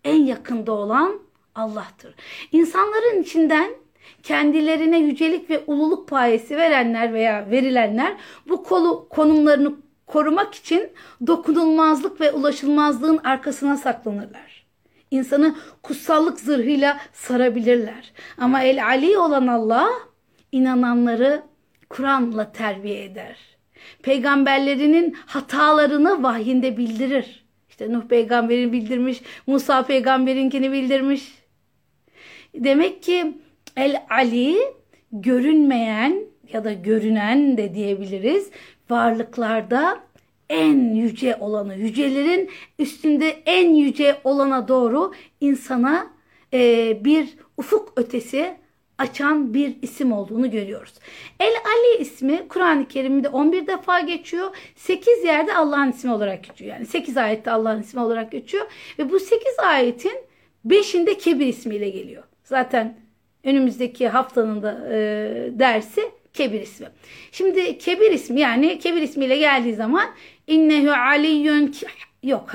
[0.03, 1.19] en yakında olan
[1.55, 2.15] Allah'tır.
[2.51, 3.71] İnsanların içinden
[4.23, 8.17] kendilerine yücelik ve ululuk payesi verenler veya verilenler
[8.49, 10.89] bu kolu, konumlarını korumak için
[11.27, 14.65] dokunulmazlık ve ulaşılmazlığın arkasına saklanırlar.
[15.11, 18.13] İnsanı kutsallık zırhıyla sarabilirler.
[18.37, 19.89] Ama El Ali olan Allah
[20.51, 21.43] inananları
[21.89, 23.37] Kur'an'la terbiye eder.
[24.01, 27.45] Peygamberlerinin hatalarını vahyinde bildirir.
[27.69, 31.37] İşte Nuh peygamberin bildirmiş, Musa peygamberinkini bildirmiş.
[32.55, 33.37] Demek ki
[33.75, 34.57] El Ali
[35.11, 36.19] görünmeyen
[36.53, 38.49] ya da görünen de diyebiliriz
[38.89, 39.99] varlıklarda
[40.49, 46.07] en yüce olanı, yücelerin üstünde en yüce olana doğru insana
[46.53, 48.57] e, bir ufuk ötesi
[48.97, 50.93] açan bir isim olduğunu görüyoruz.
[51.39, 54.55] El Ali ismi Kur'an-ı Kerim'de 11 defa geçiyor.
[54.75, 56.75] 8 yerde Allah'ın ismi olarak geçiyor.
[56.75, 58.65] Yani 8 ayette Allah'ın ismi olarak geçiyor.
[58.99, 60.17] Ve bu 8 ayetin
[60.67, 62.23] 5'inde Kebir ismiyle geliyor.
[62.43, 62.97] Zaten
[63.43, 64.97] önümüzdeki haftanın da e,
[65.59, 66.01] dersi
[66.37, 66.87] Kebir ismi.
[67.31, 70.05] Şimdi Kebir ismi yani Kebir ismiyle geldiği zaman
[70.47, 71.75] innehu aliyyun
[72.23, 72.49] yok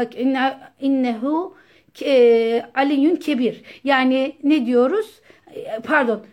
[0.80, 1.54] innehu
[2.02, 2.64] e,
[3.20, 3.62] kebir.
[3.84, 5.20] Yani ne diyoruz?
[5.54, 6.26] E, pardon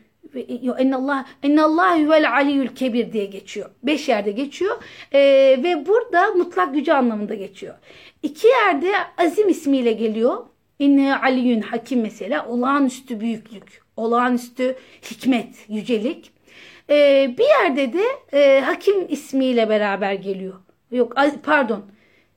[0.78, 3.70] ennallah ennallah huvel aliyül kebir diye geçiyor.
[3.84, 4.78] Beş yerde geçiyor.
[5.12, 5.20] E,
[5.64, 7.76] ve burada mutlak gücü anlamında geçiyor.
[8.24, 10.38] İki yerde azim ismiyle geliyor.
[10.80, 14.76] İnne aliyün hakim mesela olağanüstü büyüklük, olağanüstü
[15.12, 16.32] hikmet, yücelik.
[16.90, 20.54] E, bir yerde de e, hakim ismiyle beraber geliyor.
[20.92, 21.86] Yok pardon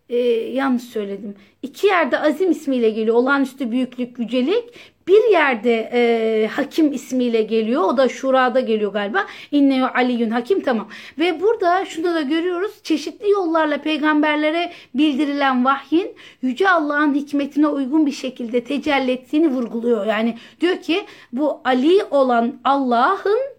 [0.08, 0.18] e,
[0.52, 1.34] yanlış söyledim.
[1.62, 3.16] İki yerde azim ismiyle geliyor.
[3.16, 4.64] Olağanüstü büyüklük, yücelik.
[5.08, 7.82] Bir yerde e, hakim ismiyle geliyor.
[7.82, 9.26] O da şurada geliyor galiba.
[9.50, 10.88] İnnehu aliyun hakim tamam.
[11.18, 12.82] Ve burada şunu da görüyoruz.
[12.82, 20.06] Çeşitli yollarla peygamberlere bildirilen vahyin Yüce Allah'ın hikmetine uygun bir şekilde tecelli ettiğini vurguluyor.
[20.06, 23.51] Yani diyor ki bu Ali olan Allah'ın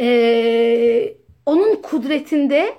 [0.00, 1.14] e,
[1.46, 2.74] onun kudretinde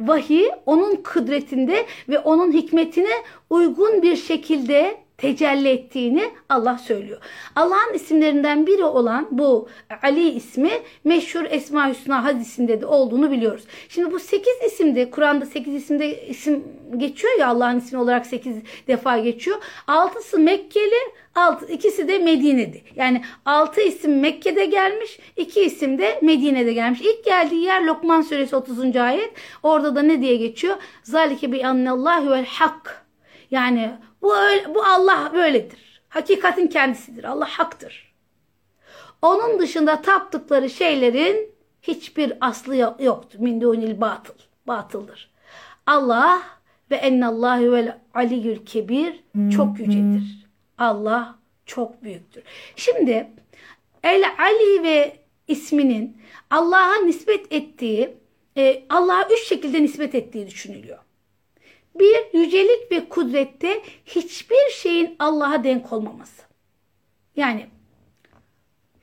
[0.00, 3.12] vahiy onun kudretinde ve onun hikmetine
[3.50, 7.20] uygun bir şekilde tecelli ettiğini Allah söylüyor.
[7.56, 9.68] Allah'ın isimlerinden biri olan bu
[10.02, 10.70] Ali ismi
[11.04, 13.64] meşhur Esma Hüsna hadisinde de olduğunu biliyoruz.
[13.88, 16.64] Şimdi bu 8 isimde Kur'an'da 8 isimde isim
[16.96, 18.56] geçiyor ya Allah'ın ismi olarak 8
[18.88, 19.56] defa geçiyor.
[19.88, 22.80] 6'sı Mekkeli, 6 ikisi de Medine'de.
[22.96, 27.00] Yani 6 isim Mekke'de gelmiş, 2 isim de Medine'de gelmiş.
[27.00, 28.96] İlk geldiği yer Lokman suresi 30.
[28.96, 29.30] ayet.
[29.62, 30.76] Orada da ne diye geçiyor?
[31.02, 33.05] Zalike bi annallahu vel hak.
[33.50, 36.02] Yani bu, öyle, bu Allah böyledir.
[36.08, 37.24] Hakikatin kendisidir.
[37.24, 38.14] Allah haktır.
[39.22, 43.38] Onun dışında taptıkları şeylerin hiçbir aslı yoktur.
[43.38, 44.34] Min dunil batıl.
[44.66, 45.30] Batıldır.
[45.86, 46.42] Allah
[46.90, 49.24] ve ennallahu vel aliyyül kebir
[49.56, 50.46] çok yücedir.
[50.78, 52.42] Allah çok büyüktür.
[52.76, 53.30] Şimdi
[54.02, 55.16] El Ali ve
[55.48, 56.16] isminin
[56.50, 58.16] Allah'a nispet ettiği,
[58.56, 60.98] e, Allah'a üç şekilde nispet ettiği düşünülüyor.
[61.98, 66.42] Bir, yücelik ve kudrette hiçbir şeyin Allah'a denk olmaması.
[67.36, 67.66] Yani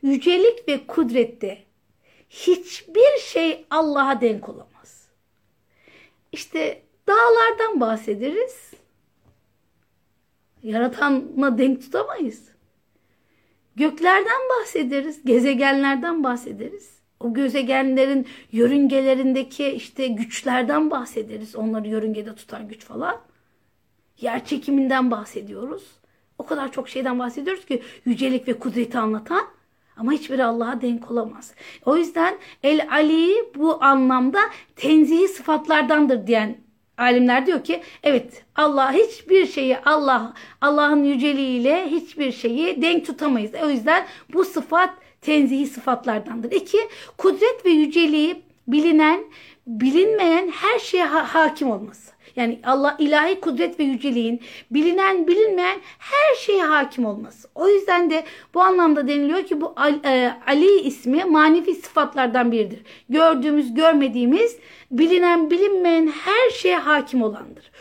[0.02, 1.64] yücelik ve kudrette
[2.30, 5.10] hiçbir şey Allah'a denk olamaz.
[6.32, 8.72] İşte dağlardan bahsederiz.
[10.64, 12.44] Yaratanla denk tutamayız.
[13.76, 16.93] Göklerden bahsederiz, gezegenlerden bahsederiz
[17.24, 21.56] o gezegenlerin yörüngelerindeki işte güçlerden bahsederiz.
[21.56, 23.16] Onları yörüngede tutan güç falan.
[24.22, 25.84] Yer çekiminden bahsediyoruz.
[26.38, 29.44] O kadar çok şeyden bahsediyoruz ki yücelik ve kudreti anlatan
[29.98, 31.54] ama hiçbiri Allah'a denk olamaz.
[31.86, 34.40] O yüzden El Ali bu anlamda
[34.76, 36.58] tenzihi sıfatlardandır diyen
[36.98, 43.52] alimler diyor ki evet Allah hiçbir şeyi Allah Allah'ın yüceliğiyle hiçbir şeyi denk tutamayız.
[43.64, 44.90] O yüzden bu sıfat
[45.24, 46.52] tenzihi sıfatlardandır.
[46.52, 46.80] İki,
[47.18, 49.24] kudret ve yüceliği bilinen,
[49.68, 52.14] bilinmeyen her şeye ha- hakim olması.
[52.36, 57.48] Yani Allah ilahi kudret ve yüceliğin bilinen bilinmeyen her şeye hakim olması.
[57.56, 62.80] O yüzden de bu anlamda deniliyor ki bu e, Ali ismi manevi sıfatlardan biridir.
[63.10, 64.58] Gördüğümüz, görmediğimiz,
[64.92, 67.72] bilinen, bilinmeyen her şeye hakim olandır.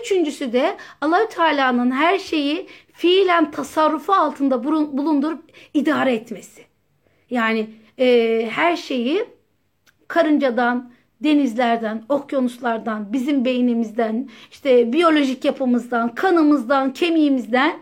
[0.00, 5.42] Üçüncüsü de Allahü Teala'nın her şeyi fiilen tasarrufu altında bulundurup
[5.74, 6.71] idare etmesi.
[7.32, 7.66] Yani
[7.98, 9.24] e, her şeyi
[10.08, 17.72] karıncadan, denizlerden, okyanuslardan, bizim beynimizden, işte biyolojik yapımızdan, kanımızdan, kemiğimizden,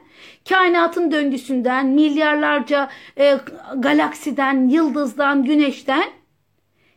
[0.48, 3.36] kainatın döngüsünden, milyarlarca e,
[3.76, 6.04] galaksiden, yıldızdan, güneşten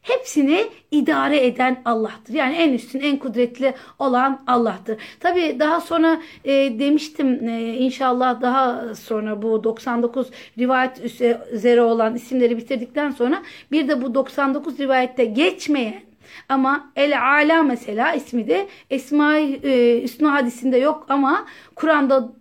[0.04, 2.34] hepsini idare eden Allah'tır.
[2.34, 4.98] Yani en üstün, en kudretli olan Allah'tır.
[5.20, 10.28] Tabi daha sonra e, demiştim e, inşallah daha sonra bu 99
[10.60, 16.02] rivayet üzere olan isimleri bitirdikten sonra bir de bu 99 rivayette geçmeyen
[16.50, 22.34] ama El Ala mesela ismi de Esma-i e, Hüsnü hadisinde yok ama Kur'an'da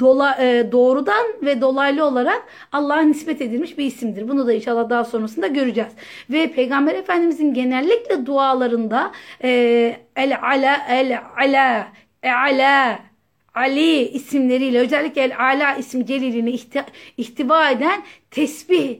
[0.00, 4.28] dola, e, doğrudan ve dolaylı olarak Allah'a nispet edilmiş bir isimdir.
[4.28, 5.92] Bunu da inşallah daha sonrasında göreceğiz.
[6.30, 9.50] Ve Peygamber Efendimizin genellikle dualarında e,
[10.16, 11.88] El Ala El Ala
[12.22, 12.98] El Ala
[13.54, 16.84] Ali isimleriyle özellikle El Ala ismi celilini ihti,
[17.16, 18.98] ihtiva eden tesbih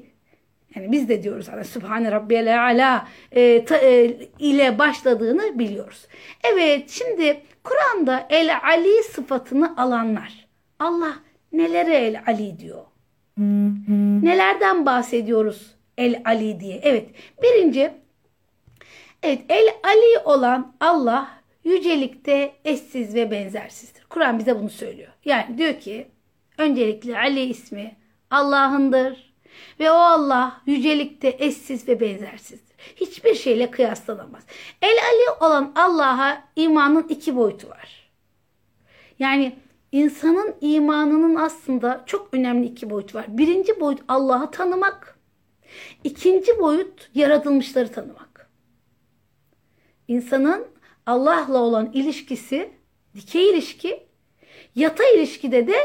[0.74, 6.06] yani biz de diyoruz hani Sübhane Rabbiyel Ala e, ta, e, ile başladığını biliyoruz.
[6.44, 10.47] Evet şimdi Kur'an'da El Ali sıfatını alanlar
[10.78, 11.18] Allah
[11.52, 12.84] nelere El Ali diyor?
[14.22, 16.80] Nelerden bahsediyoruz El Ali diye?
[16.82, 17.10] Evet
[17.42, 17.92] birinci
[19.22, 21.30] evet El Ali olan Allah
[21.64, 24.04] yücelikte eşsiz ve benzersizdir.
[24.04, 25.12] Kur'an bize bunu söylüyor.
[25.24, 26.08] Yani diyor ki
[26.58, 27.96] öncelikle Ali ismi
[28.30, 29.34] Allah'ındır
[29.80, 32.76] ve o Allah yücelikte eşsiz ve benzersizdir.
[32.96, 34.42] Hiçbir şeyle kıyaslanamaz.
[34.82, 38.10] El Ali olan Allah'a imanın iki boyutu var.
[39.18, 39.56] Yani
[39.92, 43.24] insanın imanının aslında çok önemli iki boyut var.
[43.28, 45.18] Birinci boyut Allah'ı tanımak.
[46.04, 48.50] İkinci boyut yaratılmışları tanımak.
[50.08, 50.66] İnsanın
[51.06, 52.70] Allah'la olan ilişkisi
[53.14, 54.06] dikey ilişki,
[54.74, 55.76] yatay ilişkide de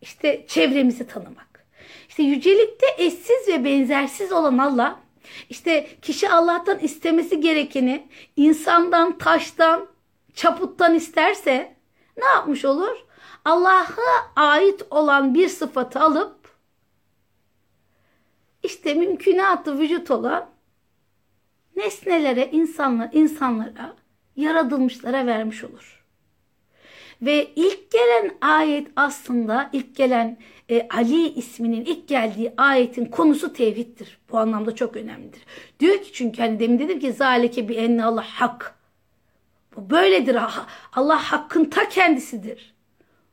[0.00, 1.66] işte çevremizi tanımak.
[2.08, 5.00] İşte yücelikte eşsiz ve benzersiz olan Allah,
[5.50, 9.86] işte kişi Allah'tan istemesi gerekeni insandan, taştan,
[10.34, 11.76] çaputtan isterse
[12.16, 12.96] ne yapmış olur?
[13.44, 16.40] Allah'a ait olan bir sıfatı alıp
[18.62, 20.50] işte mümkünatı vücut olan
[21.76, 23.96] nesnelere, insanlar, insanlara,
[24.36, 26.04] yaratılmışlara vermiş olur.
[27.22, 30.38] Ve ilk gelen ayet aslında ilk gelen
[30.70, 34.18] e, Ali isminin ilk geldiği ayetin konusu tevhiddir.
[34.30, 35.40] Bu anlamda çok önemlidir.
[35.80, 38.74] Diyor ki çünkü hani demin dedim ki zalike bi enne Allah hak.
[39.76, 40.36] Bu böyledir.
[40.92, 42.74] Allah hakkın ta kendisidir.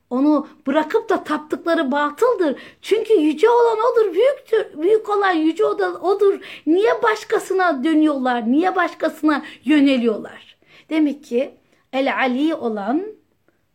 [0.09, 2.59] Onu bırakıp da taptıkları batıldır.
[2.81, 4.81] Çünkü yüce olan odur, büyüktür.
[4.81, 6.39] Büyük olan yüce olan odur.
[6.67, 8.51] Niye başkasına dönüyorlar?
[8.51, 10.57] Niye başkasına yöneliyorlar?
[10.89, 11.51] Demek ki
[11.93, 13.03] El Ali olan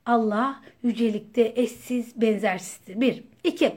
[0.07, 3.01] Allah yücelikte eşsiz, benzersizdir.
[3.01, 3.25] Bir.
[3.45, 3.73] iki.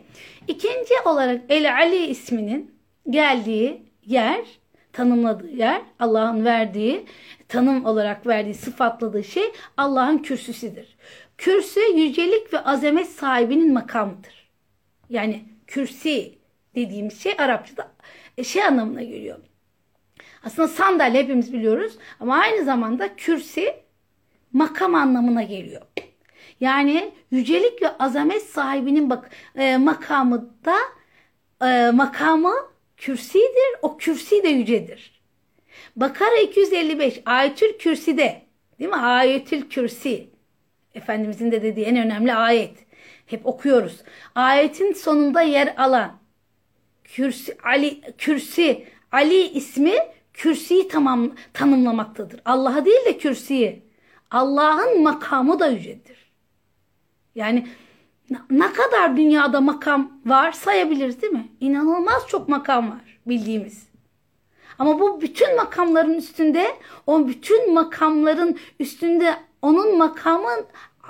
[0.47, 2.75] İkinci olarak El Ali isminin
[3.09, 4.45] geldiği yer,
[4.93, 7.05] tanımladığı yer, Allah'ın verdiği,
[7.47, 10.94] tanım olarak verdiği, sıfatladığı şey Allah'ın kürsüsüdür.
[11.37, 14.49] Kürsü yücelik ve azamet sahibinin makamıdır.
[15.09, 16.37] Yani kürsi
[16.75, 17.91] dediğimiz şey Arapçada
[18.37, 19.37] e, şey anlamına geliyor.
[20.43, 23.75] Aslında sandalye hepimiz biliyoruz ama aynı zamanda kürsi
[24.53, 25.81] makam anlamına geliyor.
[26.59, 30.75] Yani yücelik ve azamet sahibinin bak e, makamı da
[31.67, 32.53] e, makamı
[32.97, 33.75] kürsidir.
[33.81, 35.21] O kürsi de yücedir.
[35.95, 38.41] Bakara 255 Ayetül Kürsi'de
[38.79, 38.95] değil mi?
[38.95, 40.29] Ayetül Kürsi
[40.95, 42.85] Efendimizin de dediği en önemli ayet.
[43.25, 44.03] Hep okuyoruz.
[44.35, 46.11] Ayetin sonunda yer alan
[47.03, 49.93] kürsi Ali kürsi Ali ismi
[50.33, 52.41] kürsiyi tamam tanımlamaktadır.
[52.45, 53.83] Allah'a değil de kürsiyi.
[54.31, 56.31] Allah'ın makamı da yücedir.
[57.35, 57.67] Yani
[58.49, 61.47] ne kadar dünyada makam var sayabiliriz değil mi?
[61.59, 63.87] İnanılmaz çok makam var bildiğimiz.
[64.79, 66.67] Ama bu bütün makamların üstünde,
[67.07, 70.65] o bütün makamların üstünde onun makamın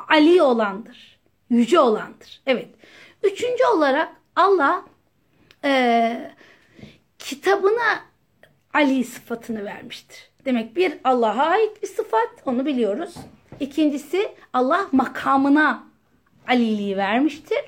[0.10, 1.20] Ali olandır.
[1.50, 2.42] Yüce olandır.
[2.46, 2.70] Evet.
[3.24, 4.84] Üçüncü olarak Allah
[5.64, 6.32] e,
[7.20, 8.00] kitabına
[8.74, 10.30] Ali sıfatını vermiştir.
[10.46, 13.14] Demek bir Allah'a ait bir sıfat onu biliyoruz.
[13.60, 15.84] İkincisi Allah makamına
[16.48, 17.66] Aliliği vermiştir.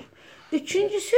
[0.52, 1.16] Üçüncüsü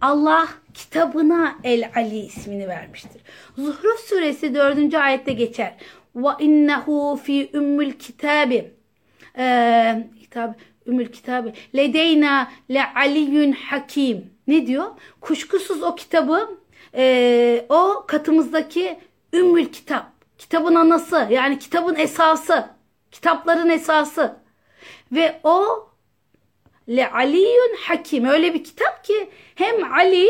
[0.00, 3.22] Allah kitabına El Ali ismini vermiştir.
[3.58, 5.76] Zuhruf suresi dördüncü ayette geçer
[6.16, 8.74] ve innehu fi ümmül kitabi.
[9.38, 10.54] Ee, kitab
[10.86, 11.52] ümmül kitabi.
[11.74, 14.32] Ledeyna le aliyyun hakim.
[14.46, 14.86] Ne diyor?
[15.20, 16.58] Kuşkusuz o kitabı
[16.94, 18.98] e, o katımızdaki
[19.32, 20.12] ümmül kitap.
[20.38, 22.68] Kitabın anası yani kitabın esası
[23.12, 24.36] kitapların esası.
[25.12, 25.88] Ve o
[26.88, 28.24] le aliyun hakim.
[28.24, 30.28] Öyle bir kitap ki hem Ali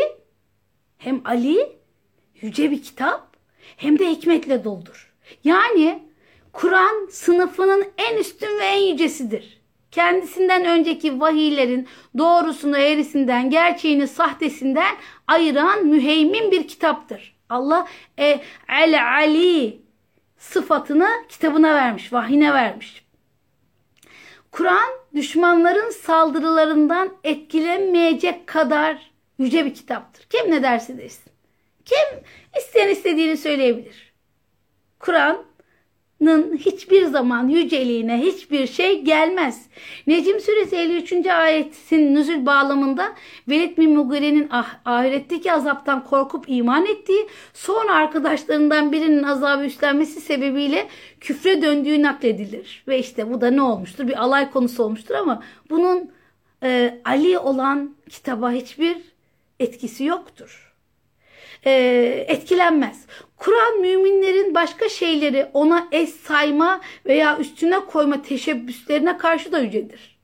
[0.99, 1.77] hem Ali
[2.41, 3.37] yüce bir kitap
[3.77, 5.12] hem de hikmetle doludur.
[5.45, 6.03] Yani
[6.53, 9.63] Kur'an sınıfının en üstün ve en yücesidir.
[9.91, 17.37] Kendisinden önceki vahiylerin doğrusunu eğrisinden, gerçeğini sahtesinden ayıran müheymin bir kitaptır.
[17.49, 19.83] Allah e, El Ali
[20.39, 23.05] sıfatını kitabına vermiş, vahyine vermiş.
[24.51, 30.27] Kur'an düşmanların saldırılarından etkilenmeyecek kadar yüce bir kitaptır.
[30.31, 31.33] Kim ne derse desin.
[31.85, 32.23] Kim
[32.59, 34.12] isteyen istediğini söyleyebilir.
[35.03, 35.37] Kur'an
[36.59, 39.67] hiçbir zaman yüceliğine hiçbir şey gelmez.
[40.07, 41.27] Necim suresi 53.
[41.27, 43.13] ayetin nüzül bağlamında
[43.49, 50.89] Velid bin Mugire'nin ah, ahiretteki azaptan korkup iman ettiği, sonra arkadaşlarından birinin azabı üstlenmesi sebebiyle
[51.21, 52.85] küfre döndüğü nakledilir.
[52.89, 54.09] Ve işte bu da ne olmuştur?
[54.09, 56.11] Bir alay konusu olmuştur ama bunun
[56.63, 58.97] e, Ali olan kitaba hiçbir
[59.61, 60.72] etkisi yoktur
[61.67, 61.73] e,
[62.29, 63.07] etkilenmez.
[63.37, 70.19] Kur'an müminlerin başka şeyleri ona eş sayma veya üstüne koyma teşebbüslerine karşı da yücedir.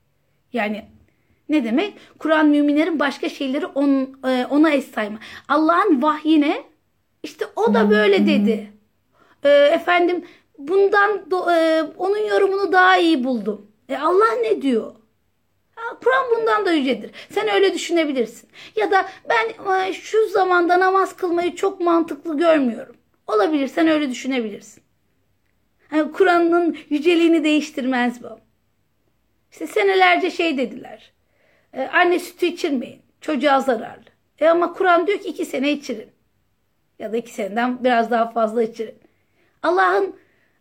[0.52, 0.84] Yani
[1.48, 1.94] ne demek?
[2.18, 5.18] Kur'an müminlerin başka şeyleri on, e, ona eş sayma.
[5.48, 6.62] Allah'ın vahyine
[7.22, 8.72] işte o da böyle dedi.
[9.44, 10.24] E, efendim
[10.58, 13.66] bundan do, e, onun yorumunu daha iyi buldum.
[13.88, 14.94] E Allah ne diyor?
[16.04, 17.10] Kur'an bundan da yücedir.
[17.30, 18.50] Sen öyle düşünebilirsin.
[18.76, 22.96] Ya da ben e, şu zamanda namaz kılmayı çok mantıklı görmüyorum.
[23.26, 24.82] Olabilir sen öyle düşünebilirsin.
[25.92, 28.40] Yani Kur'an'ın yüceliğini değiştirmez bu.
[29.52, 31.12] İşte senelerce şey dediler.
[31.72, 33.02] E, anne sütü içirmeyin.
[33.20, 34.04] Çocuğa zararlı.
[34.38, 36.10] E ama Kur'an diyor ki iki sene içirin.
[36.98, 38.98] Ya da iki seneden biraz daha fazla içirin.
[39.62, 40.16] Allah'ın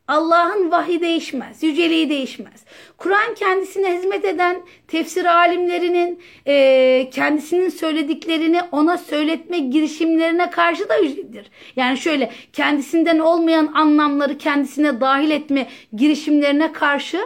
[0.07, 2.65] Allah'ın vahiy değişmez, yüceliği değişmez.
[2.97, 11.51] Kur'an kendisine hizmet eden tefsir alimlerinin e, kendisinin söylediklerini ona söyletme girişimlerine karşı da yücedir.
[11.75, 17.21] Yani şöyle kendisinden olmayan anlamları kendisine dahil etme girişimlerine karşı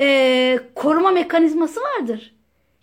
[0.00, 2.34] e, koruma mekanizması vardır.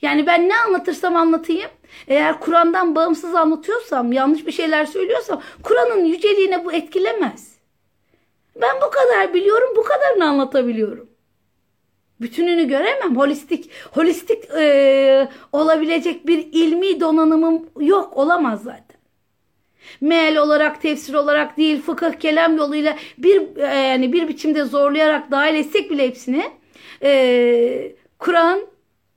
[0.01, 1.69] Yani ben ne anlatırsam anlatayım
[2.07, 7.49] eğer Kur'an'dan bağımsız anlatıyorsam yanlış bir şeyler söylüyorsam Kur'an'ın yüceliğine bu etkilemez.
[8.62, 11.10] Ben bu kadar biliyorum, bu kadarını anlatabiliyorum.
[12.22, 13.18] Bütününü göremem.
[13.18, 18.99] Holistik, holistik e, olabilecek bir ilmi donanımım yok, olamaz zaten.
[20.01, 25.55] Meal olarak, tefsir olarak değil, fıkıh, kelam yoluyla bir e, yani bir biçimde zorlayarak dahil
[25.55, 26.51] etsek bile hepsini
[27.03, 28.62] e, Kur'an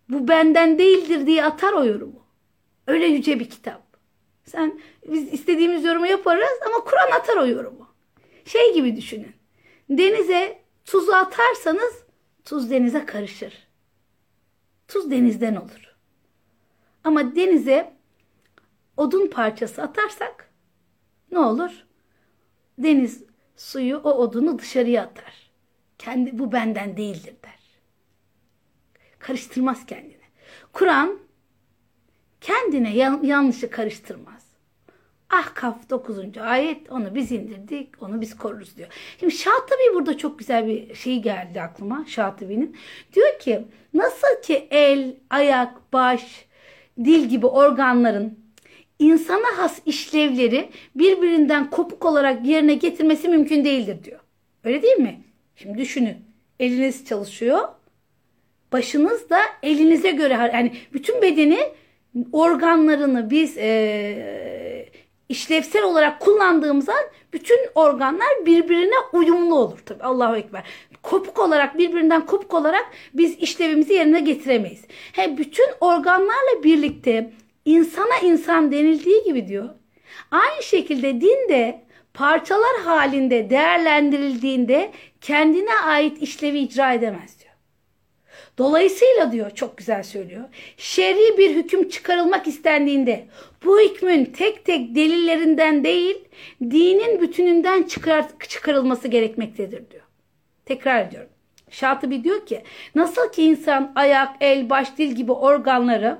[0.08, 2.22] bu benden değildir diye atar o yorumu.
[2.86, 3.82] Öyle yüce bir kitap.
[4.44, 7.91] Sen biz istediğimiz yorumu yaparız ama Kur'an atar o yorumu.
[8.44, 9.32] Şey gibi düşünün.
[9.90, 12.04] Denize tuzu atarsanız
[12.44, 13.68] tuz denize karışır.
[14.88, 15.96] Tuz denizden olur.
[17.04, 17.96] Ama denize
[18.96, 20.50] odun parçası atarsak
[21.30, 21.84] ne olur?
[22.78, 23.24] Deniz
[23.56, 25.50] suyu o odunu dışarıya atar.
[25.98, 27.60] Kendi bu benden değildir der.
[29.18, 30.22] Karıştırmaz kendini.
[30.72, 31.18] Kur'an
[32.40, 34.41] kendine yanlışı karıştırmaz.
[35.32, 36.38] Ahkaf 9.
[36.40, 38.88] ayet onu biz indirdik onu biz koruruz diyor.
[39.20, 42.76] Şimdi Şatıbi burada çok güzel bir şey geldi aklıma Şatıbi'nin.
[43.14, 43.64] Diyor ki
[43.94, 46.46] nasıl ki el, ayak, baş,
[47.04, 48.38] dil gibi organların
[48.98, 54.20] insana has işlevleri birbirinden kopuk olarak yerine getirmesi mümkün değildir diyor.
[54.64, 55.20] Öyle değil mi?
[55.56, 56.16] Şimdi düşünün.
[56.60, 57.68] Eliniz çalışıyor.
[58.72, 61.58] Başınız da elinize göre yani bütün bedeni
[62.32, 64.61] organlarını biz ee,
[65.28, 70.62] işlevsel olarak kullandığımız an bütün organlar birbirine uyumlu olur tabii Allahu Ekber.
[71.02, 74.84] Kopuk olarak birbirinden kopuk olarak biz işlevimizi yerine getiremeyiz.
[75.12, 77.32] He, bütün organlarla birlikte
[77.64, 79.68] insana insan denildiği gibi diyor.
[80.30, 81.82] Aynı şekilde din de
[82.14, 87.52] parçalar halinde değerlendirildiğinde kendine ait işlevi icra edemez diyor.
[88.58, 90.44] Dolayısıyla diyor çok güzel söylüyor.
[90.76, 93.26] Şer'i bir hüküm çıkarılmak istendiğinde
[93.64, 96.16] bu hükmün tek tek delillerinden değil
[96.60, 100.02] dinin bütününden çıkar, çıkarılması gerekmektedir diyor.
[100.64, 101.30] Tekrar ediyorum.
[101.70, 102.62] Şatıbi diyor ki
[102.94, 106.18] nasıl ki insan ayak, el, baş, dil gibi organları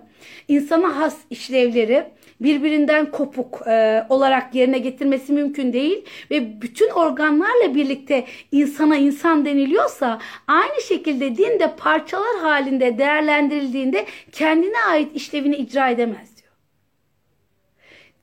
[0.49, 2.05] insana has işlevleri
[2.40, 10.18] birbirinden kopuk e, olarak yerine getirmesi mümkün değil ve bütün organlarla birlikte insana insan deniliyorsa
[10.47, 16.32] aynı şekilde din de parçalar halinde değerlendirildiğinde kendine ait işlevini icra edemez.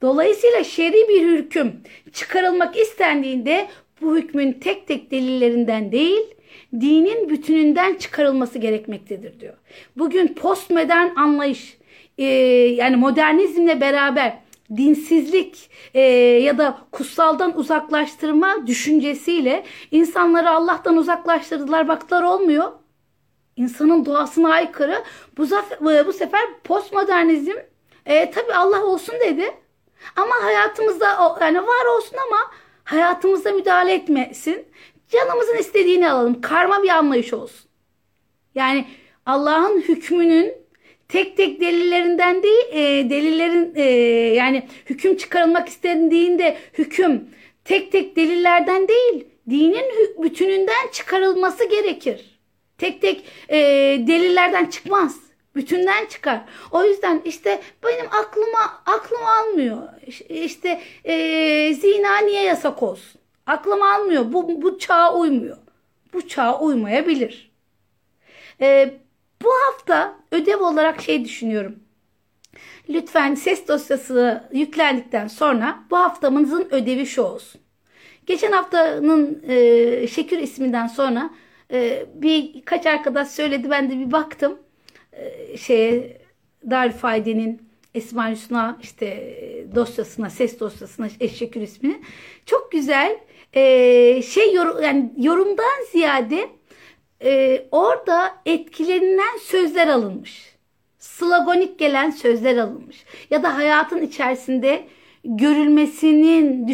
[0.02, 1.74] Dolayısıyla şer'i bir hüküm
[2.14, 3.68] çıkarılmak istendiğinde
[4.02, 6.22] bu hükmün tek tek delillerinden değil,
[6.74, 9.54] dinin bütününden çıkarılması gerekmektedir diyor.
[9.98, 11.78] Bugün postmodern anlayış
[12.18, 12.26] e,
[12.76, 14.38] yani modernizmle beraber
[14.78, 16.02] dinsizlik e,
[16.44, 21.88] ya da kutsaldan uzaklaştırma düşüncesiyle insanları Allah'tan uzaklaştırdılar.
[21.88, 22.72] Baktılar olmuyor.
[23.56, 25.04] İnsanın doğasına aykırı.
[25.38, 27.56] Bu, zaf- bu sefer postmodernizm
[28.06, 29.52] e, tabii Allah olsun dedi.
[30.16, 32.52] Ama hayatımızda yani var olsun ama
[32.84, 34.66] hayatımızda müdahale etmesin.
[35.10, 36.42] Canımızın istediğini alalım.
[36.42, 37.70] Karma bir anlayış olsun.
[38.56, 38.86] Yani
[39.26, 40.54] Allah'ın hükmünün
[41.08, 43.84] tek tek delillerinden değil, e, delillerin e,
[44.36, 47.30] yani hüküm çıkarılmak istendiğinde hüküm
[47.66, 49.86] tek tek delillerden değil, dinin
[50.24, 52.40] bütününden çıkarılması gerekir.
[52.78, 53.58] Tek tek e,
[54.08, 55.29] delillerden çıkmaz.
[55.56, 56.42] Bütünden çıkar.
[56.72, 59.88] O yüzden işte benim aklıma aklım almıyor.
[60.30, 63.22] İşte e, zina niye yasak olsun?
[63.46, 64.34] Aklım almıyor.
[64.34, 65.58] Bu, bu çağa uymuyor.
[66.14, 67.52] Bu çağa uymayabilir.
[68.62, 68.94] E,
[69.42, 71.76] bu hafta ödev olarak şey düşünüyorum.
[72.90, 77.62] Lütfen ses dosyası yüklendikten sonra bu haftamızın ödevi şu olsun.
[78.26, 81.30] Geçen haftanın e, Şekür isminden sonra
[81.72, 83.70] e, birkaç arkadaş söyledi.
[83.70, 84.60] Ben de bir baktım.
[85.20, 86.18] E, şeye
[86.70, 89.08] Darülfayde'nin Esma Hüsna işte
[89.76, 92.02] dosyasına, ses dosyasına Eşşekür ismini.
[92.46, 93.18] Çok güzel
[93.54, 96.50] e, şey yor, yani yorumdan ziyade
[97.24, 100.56] e, orada etkilenilen sözler alınmış.
[101.00, 103.06] Slagonik gelen sözler alınmış.
[103.30, 104.84] Ya da hayatın içerisinde
[105.24, 106.68] görülmesinin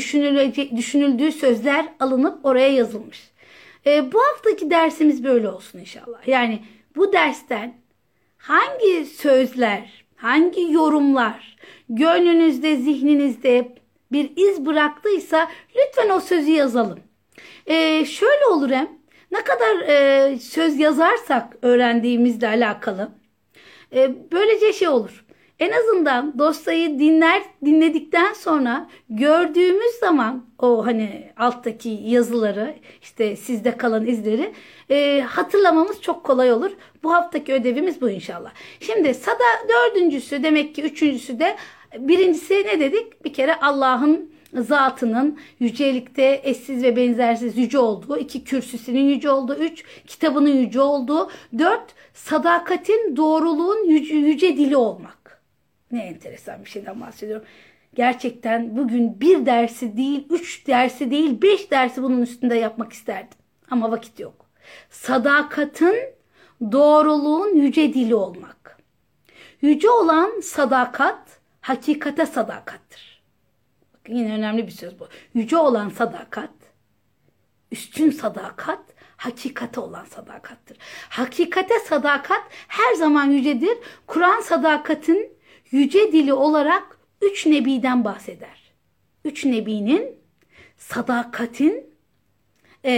[0.75, 3.31] düşünüldüğü sözler alınıp oraya yazılmış.
[3.85, 6.27] E, bu haftaki dersimiz böyle olsun inşallah.
[6.27, 6.59] Yani
[6.95, 7.73] bu dersten
[8.47, 11.57] hangi sözler, hangi yorumlar
[11.89, 13.75] gönlünüzde, zihninizde
[14.11, 16.99] bir iz bıraktıysa lütfen o sözü yazalım.
[17.67, 18.89] E, şöyle olur hem
[19.31, 23.11] ne kadar e, söz yazarsak öğrendiğimizle alakalı
[23.95, 25.24] e, böylece şey olur.
[25.59, 34.07] En azından dosyayı dinler dinledikten sonra gördüğümüz zaman o hani alttaki yazıları işte sizde kalan
[34.07, 34.53] izleri
[34.89, 36.71] e, hatırlamamız çok kolay olur.
[37.03, 38.51] Bu haftaki ödevimiz bu inşallah.
[38.79, 41.55] Şimdi sada dördüncüsü demek ki üçüncüsü de
[41.97, 43.25] birincisi ne dedik?
[43.25, 49.83] Bir kere Allah'ın zatının yücelikte eşsiz ve benzersiz yüce olduğu, iki kürsüsünün yüce olduğu, üç
[50.07, 55.24] kitabının yüce olduğu, dört sadakatin, doğruluğun yüce, yüce dili olmak.
[55.91, 57.45] Ne enteresan bir şeyden bahsediyorum.
[57.93, 63.37] Gerçekten bugün bir dersi değil, üç dersi değil, beş dersi bunun üstünde yapmak isterdim.
[63.71, 64.45] Ama vakit yok.
[64.89, 65.95] Sadakatin,
[66.71, 68.77] doğruluğun yüce dili olmak.
[69.61, 73.21] Yüce olan sadakat, hakikate sadakattır.
[74.07, 75.07] Yine önemli bir söz bu.
[75.33, 76.49] Yüce olan sadakat,
[77.71, 78.79] üstün sadakat,
[79.17, 80.77] hakikate olan sadakattır.
[81.09, 83.77] Hakikate sadakat her zaman yücedir.
[84.07, 85.34] Kur'an sadakatin
[85.75, 88.73] yüce dili olarak üç nebiden bahseder.
[89.25, 90.15] Üç nebinin
[90.77, 91.93] sadakatin
[92.85, 92.93] e,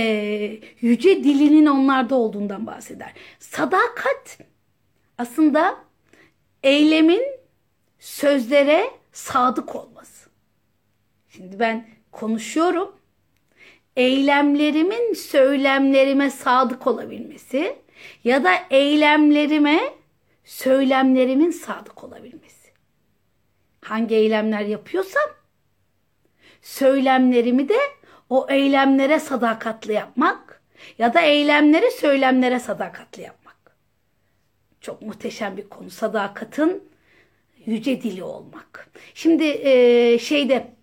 [0.82, 3.14] yüce dilinin onlarda olduğundan bahseder.
[3.40, 4.40] Sadakat
[5.18, 5.78] aslında
[6.64, 7.24] eylemin
[8.00, 10.30] sözlere sadık olması.
[11.30, 12.96] Şimdi ben konuşuyorum.
[13.96, 17.76] Eylemlerimin söylemlerime sadık olabilmesi
[18.24, 19.80] ya da eylemlerime
[20.44, 22.47] söylemlerimin sadık olabilmesi.
[23.90, 25.30] Hangi eylemler yapıyorsam
[26.62, 27.78] söylemlerimi de
[28.30, 30.62] o eylemlere sadakatli yapmak
[31.00, 33.58] ya da eylemleri söylemlere sadakatli yapmak.
[34.82, 35.90] Çok muhteşem bir konu.
[35.90, 36.84] Sadakatın
[37.66, 38.90] yüce dili olmak.
[39.14, 40.78] Şimdi e, şeyde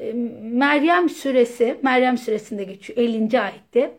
[0.00, 3.40] ee, Meryem suresi, Meryem suresinde geçiyor 50.
[3.40, 3.98] ayette.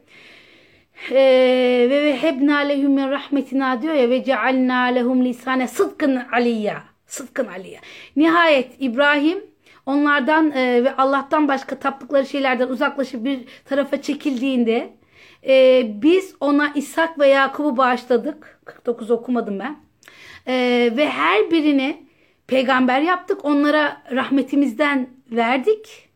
[1.12, 6.84] Ee, ve hebna lehum rahmetina diyor ya ve cealna lehum lisane sıdkın aliyya.
[7.08, 7.82] Sıdkın aliyya.
[8.16, 9.45] Nihayet İbrahim
[9.86, 14.93] onlardan e, ve Allah'tan başka taptıkları şeylerden uzaklaşıp bir tarafa çekildiğinde
[15.47, 18.60] e, biz ona İshak ve Yakup'u bağışladık.
[18.66, 19.78] 49 okumadım ben.
[20.47, 20.53] E,
[20.97, 22.08] ve her birini
[22.47, 23.45] peygamber yaptık.
[23.45, 26.08] Onlara rahmetimizden verdik.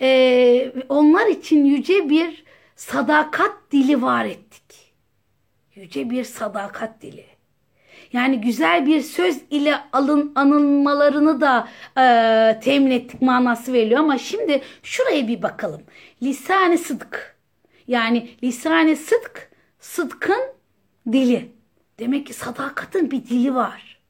[0.00, 2.44] Ee, onlar için yüce bir
[2.76, 4.94] sadakat dili var ettik.
[5.74, 7.26] Yüce bir sadakat dili.
[8.12, 14.00] Yani güzel bir söz ile alın anılmalarını da e, temin ettik manası veriliyor.
[14.00, 15.82] Ama şimdi şuraya bir bakalım.
[16.22, 17.36] Lisan-ı sıdk.
[17.88, 19.50] Yani lisan-ı sıdk,
[19.80, 20.40] sıdkın
[21.12, 21.52] dili.
[21.98, 24.00] Demek ki sadakatin bir dili var.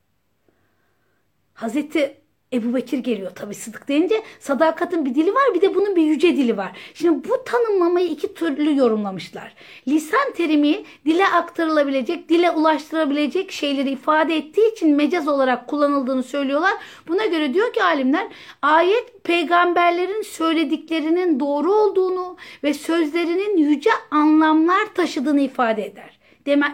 [1.54, 2.20] Hazreti
[2.52, 4.22] Ebu Bekir geliyor tabii Sıdık deyince.
[4.40, 6.72] Sadakatin bir dili var bir de bunun bir yüce dili var.
[6.94, 9.54] Şimdi bu tanımlamayı iki türlü yorumlamışlar.
[9.88, 16.72] Lisan terimi dile aktarılabilecek, dile ulaştırabilecek şeyleri ifade ettiği için mecaz olarak kullanıldığını söylüyorlar.
[17.08, 18.26] Buna göre diyor ki alimler
[18.62, 26.18] ayet peygamberlerin söylediklerinin doğru olduğunu ve sözlerinin yüce anlamlar taşıdığını ifade eder.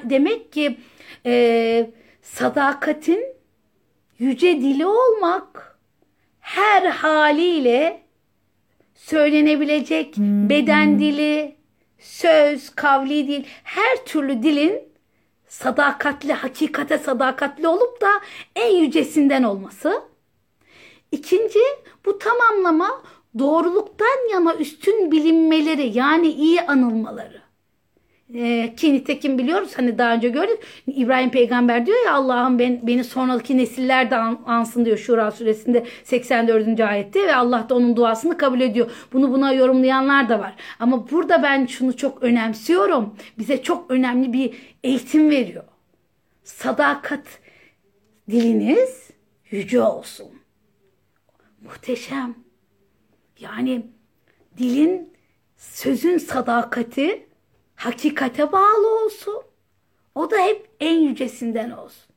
[0.04, 0.76] Demek ki
[1.26, 1.90] e,
[2.22, 3.33] sadakatin
[4.18, 5.78] yüce dili olmak
[6.40, 8.02] her haliyle
[8.94, 11.56] söylenebilecek beden dili,
[11.98, 14.82] söz, kavli dil, her türlü dilin
[15.48, 18.08] sadakatli, hakikate sadakatli olup da
[18.56, 20.02] en yücesinden olması.
[21.12, 21.60] İkinci,
[22.04, 23.02] bu tamamlama
[23.38, 27.43] doğruluktan yana üstün bilinmeleri yani iyi anılmaları.
[28.34, 33.04] E, ki nitekim biliyoruz hani daha önce gördük İbrahim peygamber diyor ya Allah'ım ben, beni
[33.04, 36.80] sonraki nesiller de ansın diyor Şura suresinde 84.
[36.80, 38.90] ayette ve Allah da onun duasını kabul ediyor.
[39.12, 40.54] Bunu buna yorumlayanlar da var.
[40.80, 43.16] Ama burada ben şunu çok önemsiyorum.
[43.38, 44.54] Bize çok önemli bir
[44.84, 45.64] eğitim veriyor.
[46.44, 47.40] Sadakat
[48.30, 49.10] diliniz
[49.50, 50.28] yüce olsun.
[51.64, 52.34] Muhteşem.
[53.40, 53.86] Yani
[54.58, 55.12] dilin
[55.56, 57.26] sözün sadakati
[57.76, 59.42] hakikate bağlı olsun.
[60.14, 62.14] O da hep en yücesinden olsun.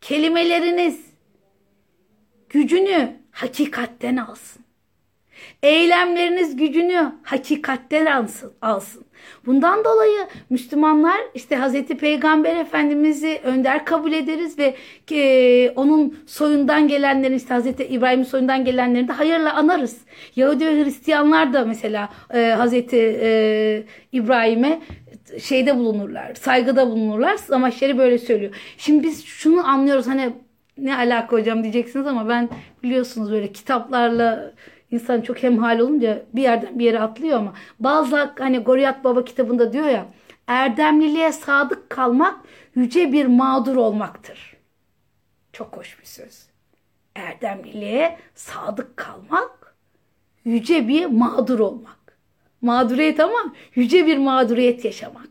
[0.00, 1.06] Kelimeleriniz
[2.48, 4.64] gücünü hakikatten alsın.
[5.62, 8.52] Eylemleriniz gücünü hakikatten alsın.
[8.62, 9.04] alsın.
[9.46, 14.74] Bundan dolayı Müslümanlar işte Hazreti Peygamber Efendimiz'i önder kabul ederiz ve
[15.12, 19.98] e, onun soyundan gelenlerin işte Hazreti İbrahim'in soyundan gelenlerini de hayırla anarız.
[20.36, 24.80] Yahudi ve Hristiyanlar da mesela e, Hazreti e, İbrahim'e
[25.38, 27.40] şeyde bulunurlar, saygıda bulunurlar.
[27.50, 28.54] Amaçları böyle söylüyor.
[28.78, 30.32] Şimdi biz şunu anlıyoruz hani
[30.78, 32.48] ne alaka hocam diyeceksiniz ama ben
[32.82, 34.52] biliyorsunuz böyle kitaplarla
[34.90, 39.72] İnsan çok hemhal olunca bir yerden bir yere atlıyor ama bazı hani Goriyat Baba kitabında
[39.72, 40.06] diyor ya
[40.46, 42.40] erdemliliğe sadık kalmak
[42.74, 44.56] yüce bir mağdur olmaktır.
[45.52, 46.46] Çok hoş bir söz.
[47.16, 49.74] Erdemliliğe sadık kalmak
[50.44, 52.18] yüce bir mağdur olmak.
[52.60, 55.28] Mağduriyet ama yüce bir mağduriyet yaşamak.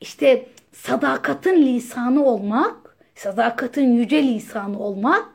[0.00, 5.28] İşte sadakatin lisanı olmak, sadakatin yüce lisanı olmak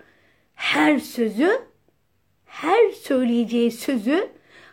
[0.55, 1.70] her sözü
[2.51, 4.29] her söyleyeceği sözü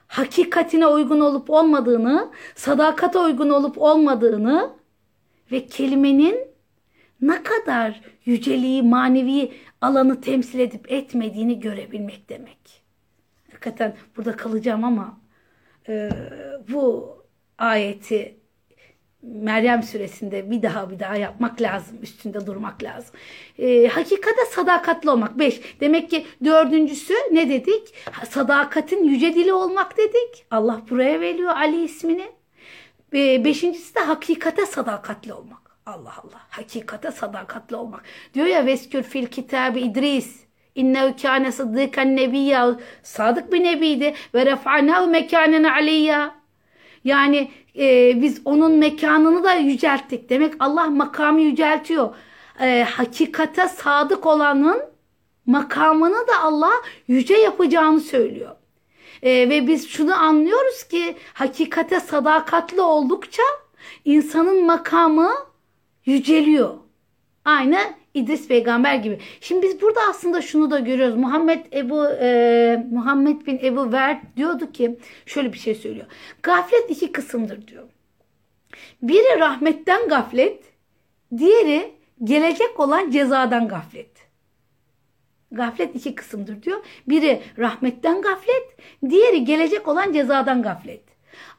[0.07, 4.71] hakikatine uygun olup olmadığını, sadakate uygun olup olmadığını
[5.53, 6.39] ve kelimenin
[7.21, 12.83] ne kadar yüceliği, manevi alanı temsil edip etmediğini görebilmek demek.
[13.47, 15.21] Hakikaten burada kalacağım ama
[15.89, 16.11] e,
[16.73, 17.17] bu
[17.59, 18.41] ayeti
[19.23, 21.99] Meryem suresinde bir daha bir daha yapmak lazım.
[22.03, 23.15] Üstünde durmak lazım.
[23.59, 25.39] E, hakikate sadakatli olmak.
[25.39, 25.61] Beş.
[25.81, 27.95] Demek ki dördüncüsü ne dedik?
[28.29, 30.47] Sadakatin yüce dili olmak dedik.
[30.51, 32.29] Allah buraya veriyor Ali ismini.
[33.15, 35.79] E, beşincisi de hakikate sadakatli olmak.
[35.87, 36.41] Allah Allah.
[36.51, 38.03] Hakikate sadakatli olmak.
[38.35, 40.41] Diyor ya Veskür fil kitabı İdris.
[40.75, 42.77] İnnehu kâne sıddıkan nebiyya.
[43.03, 44.15] Sadık bir nebiydi.
[44.35, 46.35] Ve refa'nahu mekânen aleyya.
[47.05, 50.31] Yani e, biz onun mekanını da yücelttik.
[50.31, 52.15] Demek Allah makamı yüceltiyor.
[52.61, 54.83] E, hakikate sadık olanın
[55.47, 56.73] makamını da Allah
[57.09, 58.57] yüce yapacağını söylüyor.
[59.23, 63.43] E, ve biz şunu anlıyoruz ki hakikate sadakatli oldukça
[64.05, 65.31] insanın makamı
[66.05, 66.75] yüceliyor.
[67.45, 67.79] Aynı
[68.19, 69.19] İdris peygamber gibi.
[69.41, 71.17] Şimdi biz burada aslında şunu da görüyoruz.
[71.17, 76.07] Muhammed Ebu e, Muhammed bin Ebu Ver diyordu ki şöyle bir şey söylüyor.
[76.43, 77.89] Gaflet iki kısımdır diyor.
[79.03, 80.65] Biri rahmetten gaflet,
[81.39, 81.95] diğeri
[82.25, 84.11] gelecek olan cezadan gaflet.
[85.53, 86.85] Gaflet iki kısımdır diyor.
[87.09, 88.77] Biri rahmetten gaflet,
[89.11, 91.03] diğeri gelecek olan cezadan gaflet.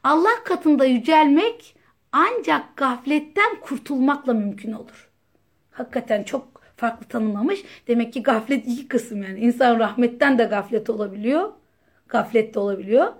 [0.04, 1.76] Allah katında yücelmek
[2.12, 5.09] ancak gafletten kurtulmakla mümkün olur.
[5.80, 7.64] Hakikaten çok farklı tanımlamış.
[7.88, 9.40] Demek ki gaflet iki kısım yani.
[9.40, 11.52] İnsan rahmetten de gaflet olabiliyor.
[12.08, 13.12] Gaflet de olabiliyor.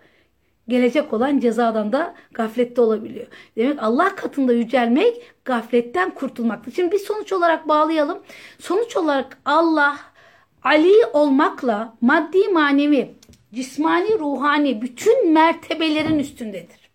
[0.68, 3.26] Gelecek olan cezadan da gaflette olabiliyor.
[3.56, 6.72] Demek Allah katında yücelmek gafletten kurtulmaktır.
[6.72, 8.18] Şimdi bir sonuç olarak bağlayalım.
[8.58, 9.96] Sonuç olarak Allah
[10.62, 13.14] Ali olmakla maddi manevi,
[13.54, 16.90] cismani, ruhani bütün mertebelerin üstündedir.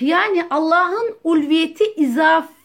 [0.00, 2.57] Yani Allah'ın ulviyeti izaf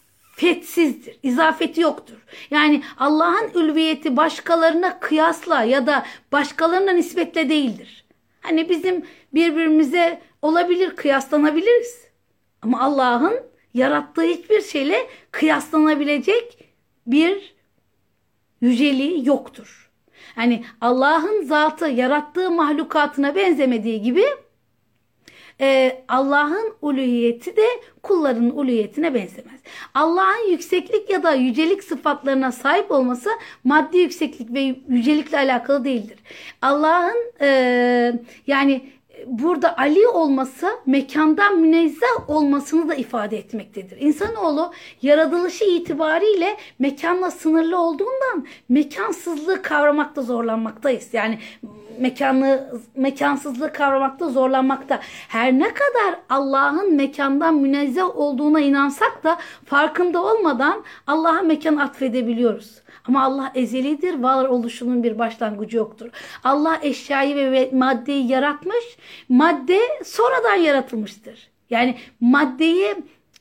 [0.44, 1.20] fetsizdir.
[1.24, 2.18] İzafeti yoktur.
[2.52, 8.06] Yani Allah'ın ülviyeti başkalarına kıyasla ya da başkalarına nispetle değildir.
[8.42, 12.08] Hani bizim birbirimize olabilir, kıyaslanabiliriz.
[12.62, 13.40] Ama Allah'ın
[13.74, 16.74] yarattığı hiçbir şeyle kıyaslanabilecek
[17.08, 17.56] bir
[18.62, 19.92] yüceliği yoktur.
[20.36, 24.26] Hani Allah'ın zatı yarattığı mahlukatına benzemediği gibi
[25.62, 27.66] e, Allah'ın uluhiyeti de
[28.04, 29.60] kulların uluhiyetine benzemez.
[29.94, 33.30] Allah'ın yükseklik ya da yücelik sıfatlarına sahip olması
[33.64, 36.18] maddi yükseklik ve yücelikle alakalı değildir.
[36.62, 38.93] Allah'ın e, yani
[39.28, 43.98] burada Ali olması mekandan münezzeh olmasını da ifade etmektedir.
[44.02, 44.72] İnsanoğlu
[45.02, 51.14] yaratılışı itibariyle mekanla sınırlı olduğundan mekansızlığı kavramakta zorlanmaktayız.
[51.14, 51.40] Yani
[52.00, 55.00] mekanlı mekansızlığı kavramakta zorlanmakta.
[55.28, 62.83] Her ne kadar Allah'ın mekandan münezzeh olduğuna inansak da farkında olmadan Allah'a mekan atfedebiliyoruz.
[63.08, 66.10] Ama Allah ezelidir, var oluşunun bir başlangıcı yoktur.
[66.44, 68.98] Allah eşyayı ve maddeyi yaratmış,
[69.30, 71.50] madde sonradan yaratılmıştır.
[71.70, 72.96] Yani maddeyi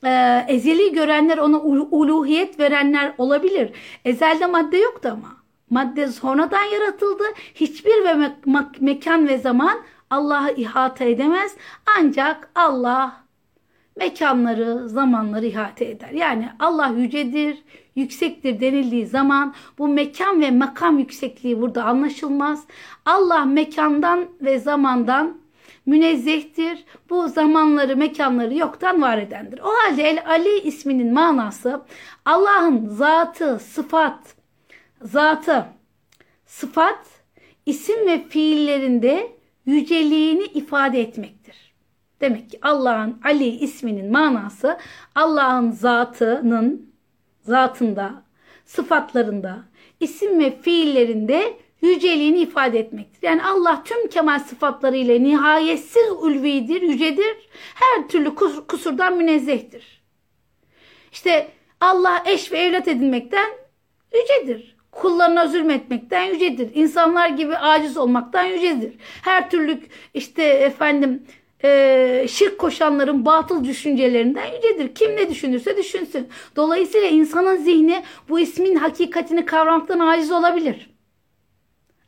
[0.05, 1.59] e, ezeli görenler, ona
[1.91, 3.71] uluhiyet verenler olabilir.
[4.05, 5.37] Ezelde madde yoktu ama.
[5.69, 7.23] Madde sonradan yaratıldı.
[7.55, 11.55] Hiçbir ve me- mekan ve zaman Allah'ı ihata edemez.
[11.99, 13.22] Ancak Allah
[13.95, 16.09] mekanları, zamanları ihate eder.
[16.09, 17.63] Yani Allah yücedir,
[17.95, 22.63] yüksektir denildiği zaman bu mekan ve makam yüksekliği burada anlaşılmaz.
[23.05, 25.37] Allah mekandan ve zamandan
[25.85, 26.85] münezzehtir.
[27.09, 29.59] Bu zamanları, mekanları yoktan var edendir.
[29.59, 31.81] O halde El Ali isminin manası
[32.25, 34.35] Allah'ın zatı, sıfat,
[35.01, 35.65] zatı,
[36.45, 37.05] sıfat,
[37.65, 39.31] isim ve fiillerinde
[39.65, 41.62] yüceliğini ifade etmektir.
[42.23, 44.77] Demek ki Allah'ın Ali isminin manası
[45.15, 46.93] Allah'ın zatının
[47.41, 48.23] zatında,
[48.65, 49.63] sıfatlarında,
[49.99, 53.27] isim ve fiillerinde yüceliğini ifade etmektir.
[53.27, 57.49] Yani Allah tüm kemal sıfatlarıyla nihayetsiz ulvidir, yücedir.
[57.75, 58.35] Her türlü
[58.67, 60.03] kusurdan münezzehtir.
[61.11, 61.47] İşte
[61.81, 63.49] Allah eş ve evlat edinmekten
[64.13, 64.75] yücedir.
[64.91, 66.75] Kullarına zulmetmekten yücedir.
[66.75, 68.93] İnsanlar gibi aciz olmaktan yücedir.
[69.21, 69.79] Her türlü
[70.13, 71.23] işte efendim
[71.63, 74.95] e, şirk koşanların batıl düşüncelerinden yücedir.
[74.95, 76.29] Kim ne düşünürse düşünsün.
[76.55, 80.89] Dolayısıyla insanın zihni bu ismin hakikatini kavramaktan aciz olabilir.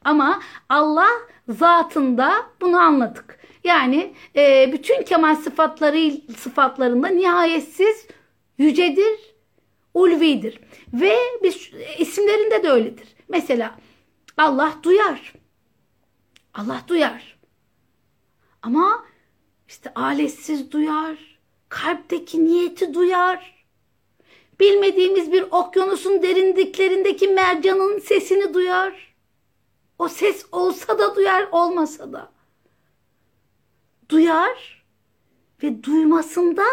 [0.03, 0.39] Ama
[0.69, 1.07] Allah
[1.49, 3.39] zatında bunu anladık.
[3.63, 8.07] Yani e, bütün kemal sıfatları sıfatlarında nihayetsiz
[8.57, 9.19] yücedir,
[9.93, 10.59] ulvidir.
[10.93, 13.07] Ve biz isimlerinde de öyledir.
[13.29, 13.75] Mesela
[14.37, 15.33] Allah duyar.
[16.53, 17.37] Allah duyar.
[18.61, 19.05] Ama
[19.67, 21.39] işte aletsiz duyar.
[21.69, 23.65] Kalpteki niyeti duyar.
[24.59, 29.15] Bilmediğimiz bir okyanusun derinliklerindeki mercanın sesini duyar.
[29.99, 32.31] O ses olsa da duyar, olmasa da.
[34.09, 34.85] Duyar
[35.63, 36.63] ve duymasında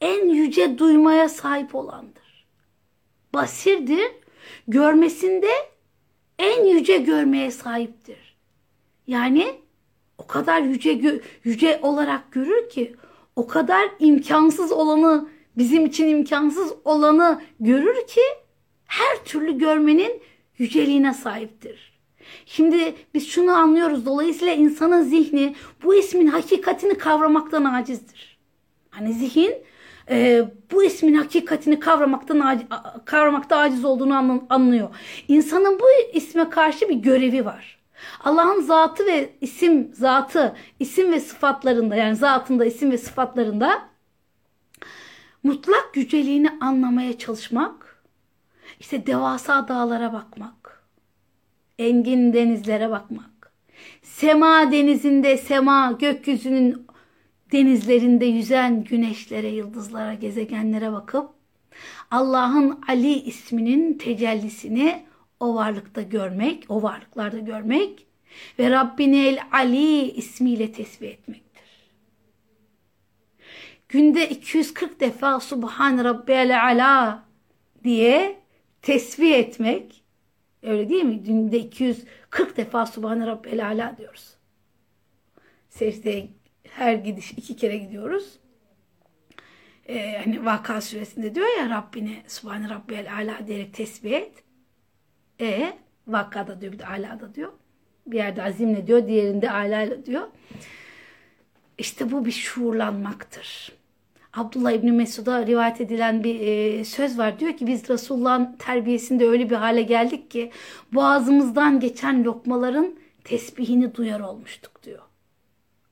[0.00, 2.46] en yüce duymaya sahip olandır.
[3.34, 4.12] Basirdir,
[4.68, 5.50] görmesinde
[6.38, 8.36] en yüce görmeye sahiptir.
[9.06, 9.61] Yani
[10.24, 12.96] o kadar yüce yüce olarak görür ki
[13.36, 18.20] o kadar imkansız olanı bizim için imkansız olanı görür ki
[18.86, 20.22] her türlü görmenin
[20.58, 21.92] yüceliğine sahiptir.
[22.46, 24.06] Şimdi biz şunu anlıyoruz.
[24.06, 25.54] Dolayısıyla insanın zihni
[25.84, 28.38] bu ismin hakikatini kavramaktan acizdir.
[28.90, 29.54] Hani zihin
[30.10, 32.62] e, bu ismin hakikatini kavramaktan
[33.04, 34.88] kavramakta aciz olduğunu anlıyor.
[35.28, 37.81] İnsanın bu isme karşı bir görevi var.
[38.20, 43.88] Allah'ın zatı ve isim zatı, isim ve sıfatlarında yani zatında, isim ve sıfatlarında
[45.42, 48.02] mutlak yüceliğini anlamaya çalışmak,
[48.80, 50.82] işte devasa dağlara bakmak,
[51.78, 53.52] engin denizlere bakmak,
[54.02, 56.86] sema denizinde, sema gökyüzünün
[57.52, 61.30] denizlerinde yüzen güneşlere, yıldızlara, gezegenlere bakıp
[62.10, 65.04] Allah'ın Ali isminin tecellisini
[65.42, 68.06] o varlıkta görmek, o varlıklarda görmek
[68.58, 71.62] ve Rabbini El Ali ismiyle tesbih etmektir.
[73.88, 77.24] Günde 240 defa Subhan Rabbiyel Ala
[77.84, 78.40] diye
[78.82, 80.04] tesbih etmek,
[80.62, 81.22] öyle değil mi?
[81.22, 84.34] Günde 240 defa Subhan Rabbiyel Ala diyoruz.
[85.68, 86.28] Secdeye
[86.64, 88.38] her gidiş iki kere gidiyoruz.
[89.88, 94.44] Ee, hani Vaka suresinde diyor ya Rabbine Subhan Rabbiyel Ala diyerek tesbih et.
[95.42, 95.72] E
[96.06, 97.52] vakada diyor bir de alada diyor.
[98.06, 100.28] Bir yerde azimle diyor, diğerinde alayla diyor.
[101.78, 103.72] İşte bu bir şuurlanmaktır.
[104.34, 107.38] Abdullah İbni Mesud'a rivayet edilen bir e, söz var.
[107.38, 110.50] Diyor ki biz Resulullah'ın terbiyesinde öyle bir hale geldik ki
[110.92, 115.02] boğazımızdan geçen lokmaların tesbihini duyar olmuştuk diyor.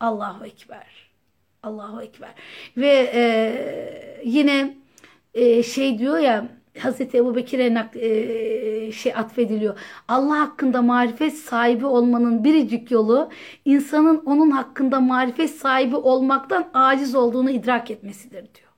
[0.00, 1.10] Allahu Ekber.
[1.62, 2.34] Allahu Ekber.
[2.76, 4.76] Ve e, yine
[5.34, 9.78] e, şey diyor ya Hazreti Ebu Bekir'e e, şey atfediliyor.
[10.08, 13.30] Allah hakkında marifet sahibi olmanın biricik yolu
[13.64, 18.70] insanın onun hakkında marifet sahibi olmaktan aciz olduğunu idrak etmesidir diyor.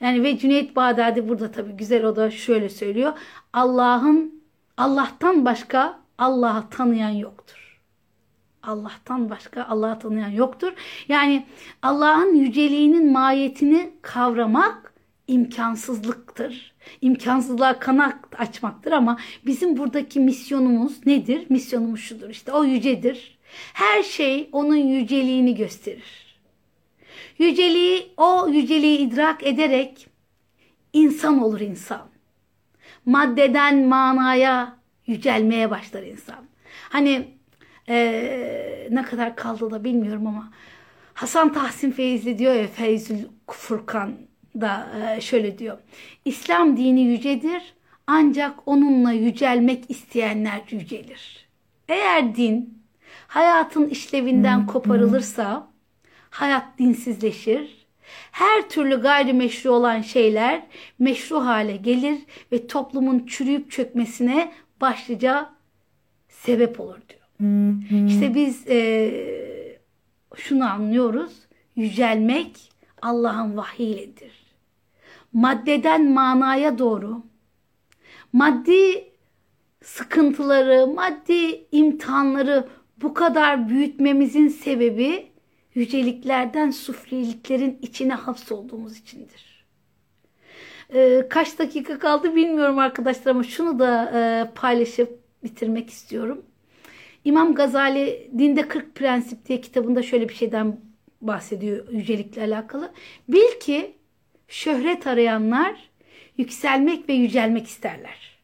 [0.00, 3.12] Yani ve Cüneyt Bağdadi burada tabii güzel o da şöyle söylüyor.
[3.52, 4.42] Allah'ın
[4.76, 7.80] Allah'tan başka Allah'ı tanıyan yoktur.
[8.62, 10.72] Allah'tan başka Allah'ı tanıyan yoktur.
[11.08, 11.46] Yani
[11.82, 14.94] Allah'ın yüceliğinin mahiyetini kavramak
[15.26, 16.69] imkansızlıktır.
[17.00, 21.46] İmkansızlığa kanat açmaktır ama bizim buradaki misyonumuz nedir?
[21.48, 23.38] Misyonumuz şudur işte o yücedir.
[23.72, 26.40] Her şey onun yüceliğini gösterir.
[27.38, 30.08] Yüceliği, o yüceliği idrak ederek
[30.92, 32.06] insan olur insan.
[33.06, 34.76] Maddeden manaya
[35.06, 36.44] yücelmeye başlar insan.
[36.88, 37.40] Hani
[37.88, 40.52] ee, ne kadar kaldı da bilmiyorum ama
[41.14, 44.16] Hasan Tahsin Feyzli diyor ya Feyzül Furkan
[44.60, 45.78] da e, şöyle diyor.
[46.24, 47.74] İslam dini yücedir
[48.06, 51.48] ancak onunla yücelmek isteyenler yücelir.
[51.88, 52.82] Eğer din
[53.26, 55.70] hayatın işlevinden koparılırsa
[56.30, 57.86] hayat dinsizleşir.
[58.32, 60.62] Her türlü gayrimeşru olan şeyler
[60.98, 62.18] meşru hale gelir
[62.52, 65.50] ve toplumun çürüyüp çökmesine başlıca
[66.28, 67.20] sebep olur diyor.
[68.08, 69.10] İşte biz e,
[70.36, 71.32] şunu anlıyoruz.
[71.76, 72.70] Yücelmek
[73.02, 74.39] Allah'ın vahiyledir.
[75.32, 77.30] Maddeden manaya doğru
[78.32, 79.10] maddi
[79.82, 85.26] sıkıntıları, maddi imtihanları bu kadar büyütmemizin sebebi
[85.74, 89.64] yüceliklerden sufliliklerin içine hapsolduğumuz içindir.
[90.94, 96.42] Ee, kaç dakika kaldı bilmiyorum arkadaşlar ama şunu da e, paylaşıp bitirmek istiyorum.
[97.24, 100.80] İmam Gazali Dinde 40 Prensip diye kitabında şöyle bir şeyden
[101.20, 102.92] bahsediyor yücelikle alakalı.
[103.28, 103.94] Bil ki
[104.50, 105.90] şöhret arayanlar
[106.36, 108.40] yükselmek ve yücelmek isterler.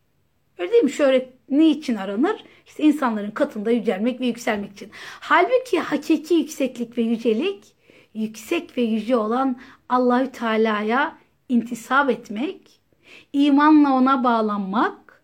[0.58, 0.90] Öyle değil mi?
[0.90, 2.44] Şöhret niçin aranır?
[2.66, 4.90] İşte insanların katında yücelmek ve yükselmek için.
[5.20, 7.76] Halbuki hakiki yükseklik ve yücelik
[8.14, 12.80] yüksek ve yüce olan Allahü Teala'ya intisap etmek,
[13.32, 15.22] imanla ona bağlanmak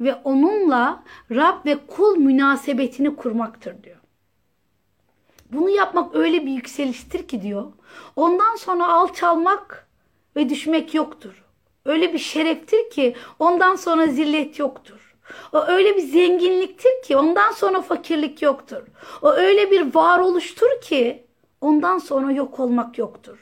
[0.00, 3.96] ve onunla Rab ve kul münasebetini kurmaktır diyor.
[5.52, 7.72] Bunu yapmak öyle bir yükseliştir ki diyor.
[8.16, 9.87] Ondan sonra alçalmak
[10.38, 11.44] ve düşmek yoktur.
[11.84, 15.16] Öyle bir şereftir ki ondan sonra zillet yoktur.
[15.52, 18.82] O öyle bir zenginliktir ki ondan sonra fakirlik yoktur.
[19.22, 21.26] O öyle bir varoluştur ki
[21.60, 23.38] ondan sonra yok olmak yoktur.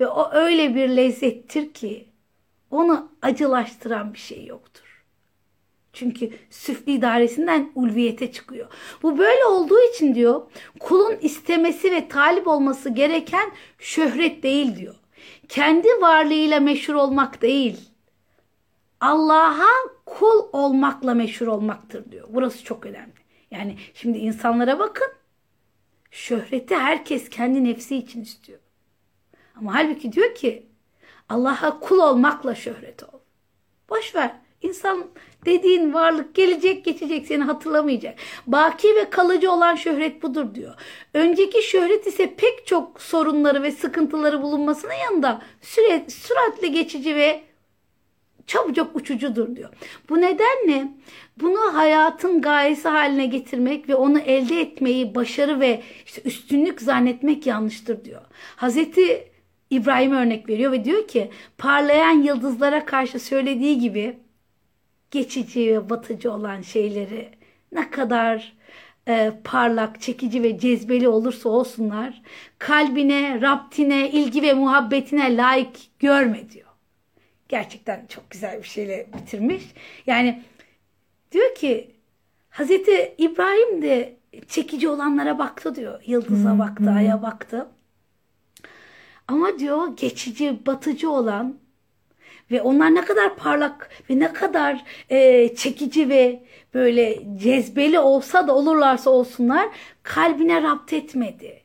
[0.00, 2.08] Ve o öyle bir lezzettir ki
[2.70, 5.04] onu acılaştıran bir şey yoktur.
[5.92, 8.66] Çünkü süfli idaresinden ulviyete çıkıyor.
[9.02, 10.42] Bu böyle olduğu için diyor
[10.80, 14.94] kulun istemesi ve talip olması gereken şöhret değil diyor.
[15.48, 17.90] Kendi varlığıyla meşhur olmak değil.
[19.00, 19.72] Allah'a
[20.06, 22.28] kul olmakla meşhur olmaktır diyor.
[22.30, 23.12] Burası çok önemli.
[23.50, 25.08] Yani şimdi insanlara bakın.
[26.10, 28.58] Şöhreti herkes kendi nefsi için istiyor.
[29.54, 30.66] Ama halbuki diyor ki
[31.28, 33.18] Allah'a kul olmakla şöhret ol.
[33.88, 34.36] Boş ver.
[34.62, 35.06] İnsan
[35.46, 38.18] dediğin varlık gelecek geçecek seni hatırlamayacak.
[38.46, 40.74] Baki ve kalıcı olan şöhret budur diyor.
[41.14, 47.42] Önceki şöhret ise pek çok sorunları ve sıkıntıları bulunmasının yanında süre, süratle geçici ve
[48.46, 49.70] çabucak uçucudur diyor.
[50.08, 50.88] Bu nedenle
[51.40, 58.04] bunu hayatın gayesi haline getirmek ve onu elde etmeyi başarı ve işte üstünlük zannetmek yanlıştır
[58.04, 58.22] diyor.
[58.56, 59.28] Hazreti
[59.70, 64.16] İbrahim örnek veriyor ve diyor ki parlayan yıldızlara karşı söylediği gibi
[65.16, 67.28] geçici ve batıcı olan şeyleri
[67.72, 68.56] ne kadar
[69.08, 72.22] e, parlak, çekici ve cezbeli olursa olsunlar
[72.58, 76.66] kalbine, Rabtine, ilgi ve muhabbetine layık görme diyor.
[77.48, 79.62] Gerçekten çok güzel bir şeyle bitirmiş.
[80.06, 80.42] Yani
[81.32, 81.90] diyor ki
[82.50, 84.16] Hazreti İbrahim de
[84.48, 86.02] çekici olanlara baktı diyor.
[86.06, 87.68] Yıldıza baktı, aya baktı.
[89.28, 91.65] Ama diyor geçici, batıcı olan
[92.50, 96.42] ve onlar ne kadar parlak ve ne kadar e, çekici ve
[96.74, 99.68] böyle cezbeli olsa da olurlarsa olsunlar
[100.02, 101.62] kalbine rapt etmedi.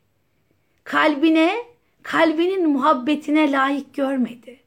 [0.84, 1.56] Kalbine,
[2.04, 4.60] kalbinin muhabbetine layık görmedi.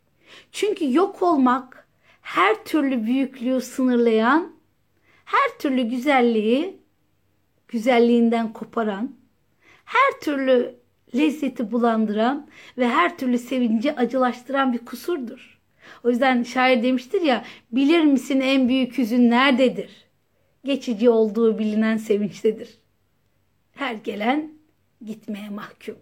[0.53, 1.89] Çünkü yok olmak
[2.23, 4.53] her türlü büyüklüğü sınırlayan,
[5.25, 6.77] her türlü güzelliği
[7.69, 9.11] güzelliğinden koparan,
[9.85, 10.75] her türlü
[11.17, 12.47] lezzeti bulandıran
[12.79, 15.54] ve her türlü sevinci acılaştıran bir kusurdur.
[16.05, 19.91] O yüzden şair demiştir ya bilir misin en büyük hüzün nerededir?
[20.65, 22.79] Geçici olduğu bilinen sevinçtedir.
[23.73, 24.53] Her gelen
[25.05, 25.97] gitmeye mahkum.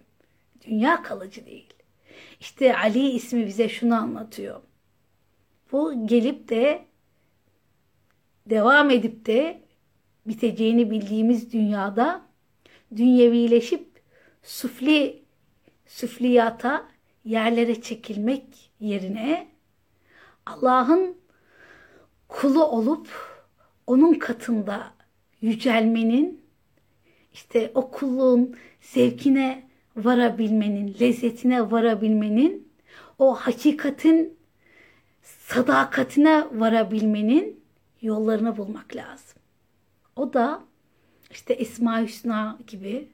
[0.66, 1.74] Dünya kalıcı değil.
[2.40, 4.60] İşte Ali ismi bize şunu anlatıyor.
[5.72, 6.84] bu gelip de
[8.46, 9.60] devam edip de
[10.26, 12.26] biteceğini bildiğimiz dünyada
[12.96, 14.02] dünyevileşip
[14.42, 15.22] sufli
[15.86, 16.88] süfliyata
[17.24, 19.51] yerlere çekilmek yerine
[20.46, 21.16] Allah'ın
[22.28, 23.08] kulu olup
[23.86, 24.94] onun katında
[25.40, 26.42] yücelmenin
[27.32, 32.72] işte o kulluğun zevkine varabilmenin, lezzetine varabilmenin,
[33.18, 34.38] o hakikatin
[35.22, 37.60] sadakatine varabilmenin
[38.02, 39.42] yollarını bulmak lazım.
[40.16, 40.64] O da
[41.30, 43.08] işte Esma Hüsna gibi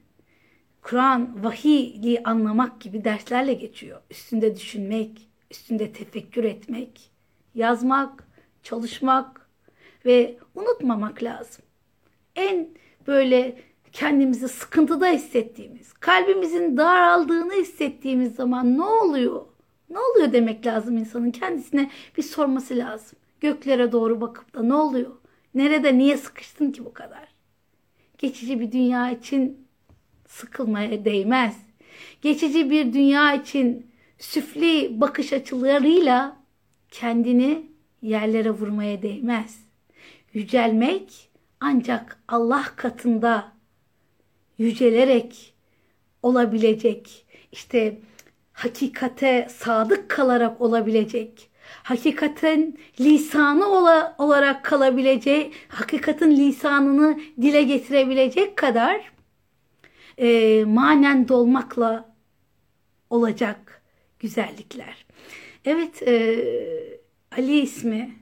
[0.81, 4.01] Kur'an vahiyli anlamak gibi derslerle geçiyor.
[4.11, 7.11] Üstünde düşünmek, üstünde tefekkür etmek,
[7.55, 8.27] yazmak,
[8.63, 9.49] çalışmak
[10.05, 11.65] ve unutmamak lazım.
[12.35, 12.67] En
[13.07, 13.59] böyle
[13.91, 19.45] kendimizi sıkıntıda hissettiğimiz, kalbimizin daraldığını hissettiğimiz zaman ne oluyor?
[19.89, 23.19] Ne oluyor demek lazım insanın kendisine bir sorması lazım.
[23.41, 25.11] Göklere doğru bakıp da ne oluyor?
[25.53, 27.27] Nerede niye sıkıştın ki bu kadar?
[28.17, 29.67] Geçici bir dünya için
[30.27, 31.57] sıkılmaya değmez.
[32.21, 36.38] Geçici bir dünya için süfli bakış açılarıyla
[36.91, 37.71] kendini
[38.01, 39.59] yerlere vurmaya değmez.
[40.33, 41.29] Yücelmek
[41.59, 43.51] ancak Allah katında
[44.57, 45.53] yücelerek
[46.23, 47.99] olabilecek, işte
[48.53, 51.49] hakikate sadık kalarak olabilecek,
[51.83, 59.11] hakikaten lisanı ola, olarak kalabilecek, hakikatin lisanını dile getirebilecek kadar
[60.17, 62.15] e, manen dolmakla
[63.09, 63.81] olacak
[64.19, 65.05] güzellikler.
[65.71, 66.99] Evet, e,
[67.31, 68.15] Ali ismi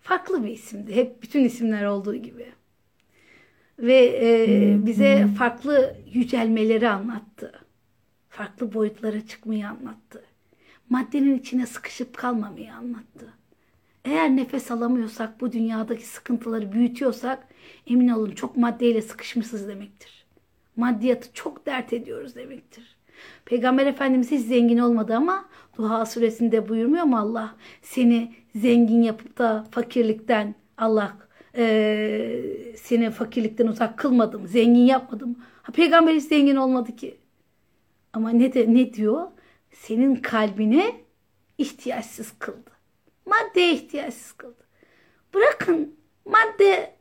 [0.00, 0.94] farklı bir isimdi.
[0.94, 2.46] Hep bütün isimler olduğu gibi.
[3.78, 7.52] Ve e, bize farklı yücelmeleri anlattı.
[8.28, 10.24] Farklı boyutlara çıkmayı anlattı.
[10.90, 13.32] Maddenin içine sıkışıp kalmamayı anlattı.
[14.04, 17.48] Eğer nefes alamıyorsak, bu dünyadaki sıkıntıları büyütüyorsak
[17.86, 20.26] emin olun çok maddeyle sıkışmışız demektir.
[20.76, 22.96] Maddiyatı çok dert ediyoruz demektir.
[23.44, 27.54] Peygamber Efendimiz hiç zengin olmadı ama Duha suresinde buyurmuyor mu Allah?
[27.82, 31.16] Seni zengin yapıp da fakirlikten Allah
[31.56, 35.38] e, seni fakirlikten uzak kılmadım, zengin yapmadım.
[35.62, 37.18] Ha, peygamber hiç zengin olmadı ki.
[38.12, 39.26] Ama ne de ne diyor?
[39.72, 41.00] Senin kalbine
[41.58, 42.70] ihtiyaçsız kıldı.
[43.26, 44.64] Maddeye ihtiyaçsız kıldı.
[45.34, 45.94] Bırakın
[46.24, 46.94] madde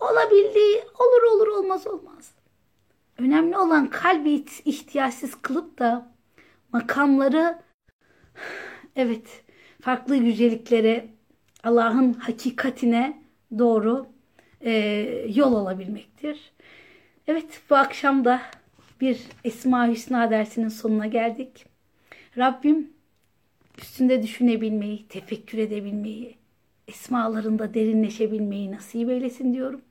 [0.00, 2.34] olabildiği olur olur olmaz olmaz.
[3.18, 6.12] Önemli olan kalbi ihtiyaçsız kılıp da
[6.72, 7.58] makamları
[8.96, 9.44] evet
[9.80, 11.06] farklı yüceliklere
[11.64, 13.22] Allah'ın hakikatine
[13.58, 14.06] doğru
[14.60, 14.72] e,
[15.34, 16.52] yol alabilmektir.
[17.26, 18.40] Evet bu akşam da
[19.00, 21.66] bir Esma Hüsna dersinin sonuna geldik.
[22.38, 22.90] Rabbim
[23.78, 26.36] üstünde düşünebilmeyi, tefekkür edebilmeyi,
[26.88, 29.82] esmalarında derinleşebilmeyi nasip eylesin diyorum.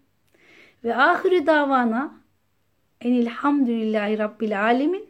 [0.84, 2.16] Ve ahiri davana
[3.02, 5.10] enilhamdülillahi rabbil alemin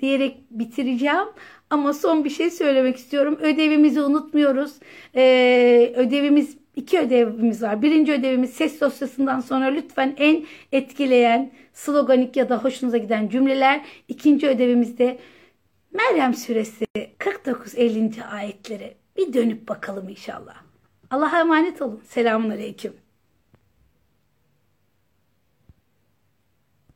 [0.00, 1.28] diyerek bitireceğim.
[1.70, 3.38] Ama son bir şey söylemek istiyorum.
[3.40, 4.72] Ödevimizi unutmuyoruz.
[5.14, 7.82] Ee, ödevimiz iki ödevimiz var.
[7.82, 13.80] Birinci ödevimiz ses dosyasından sonra lütfen en etkileyen, sloganik ya da hoşunuza giden cümleler.
[14.08, 15.18] İkinci ödevimizde
[15.92, 16.84] Meryem suresi
[17.18, 18.24] 49-50.
[18.24, 20.54] ayetlere bir dönüp bakalım inşallah.
[21.10, 22.02] Allah'a emanet olun.
[22.04, 22.92] Selamun Aleyküm.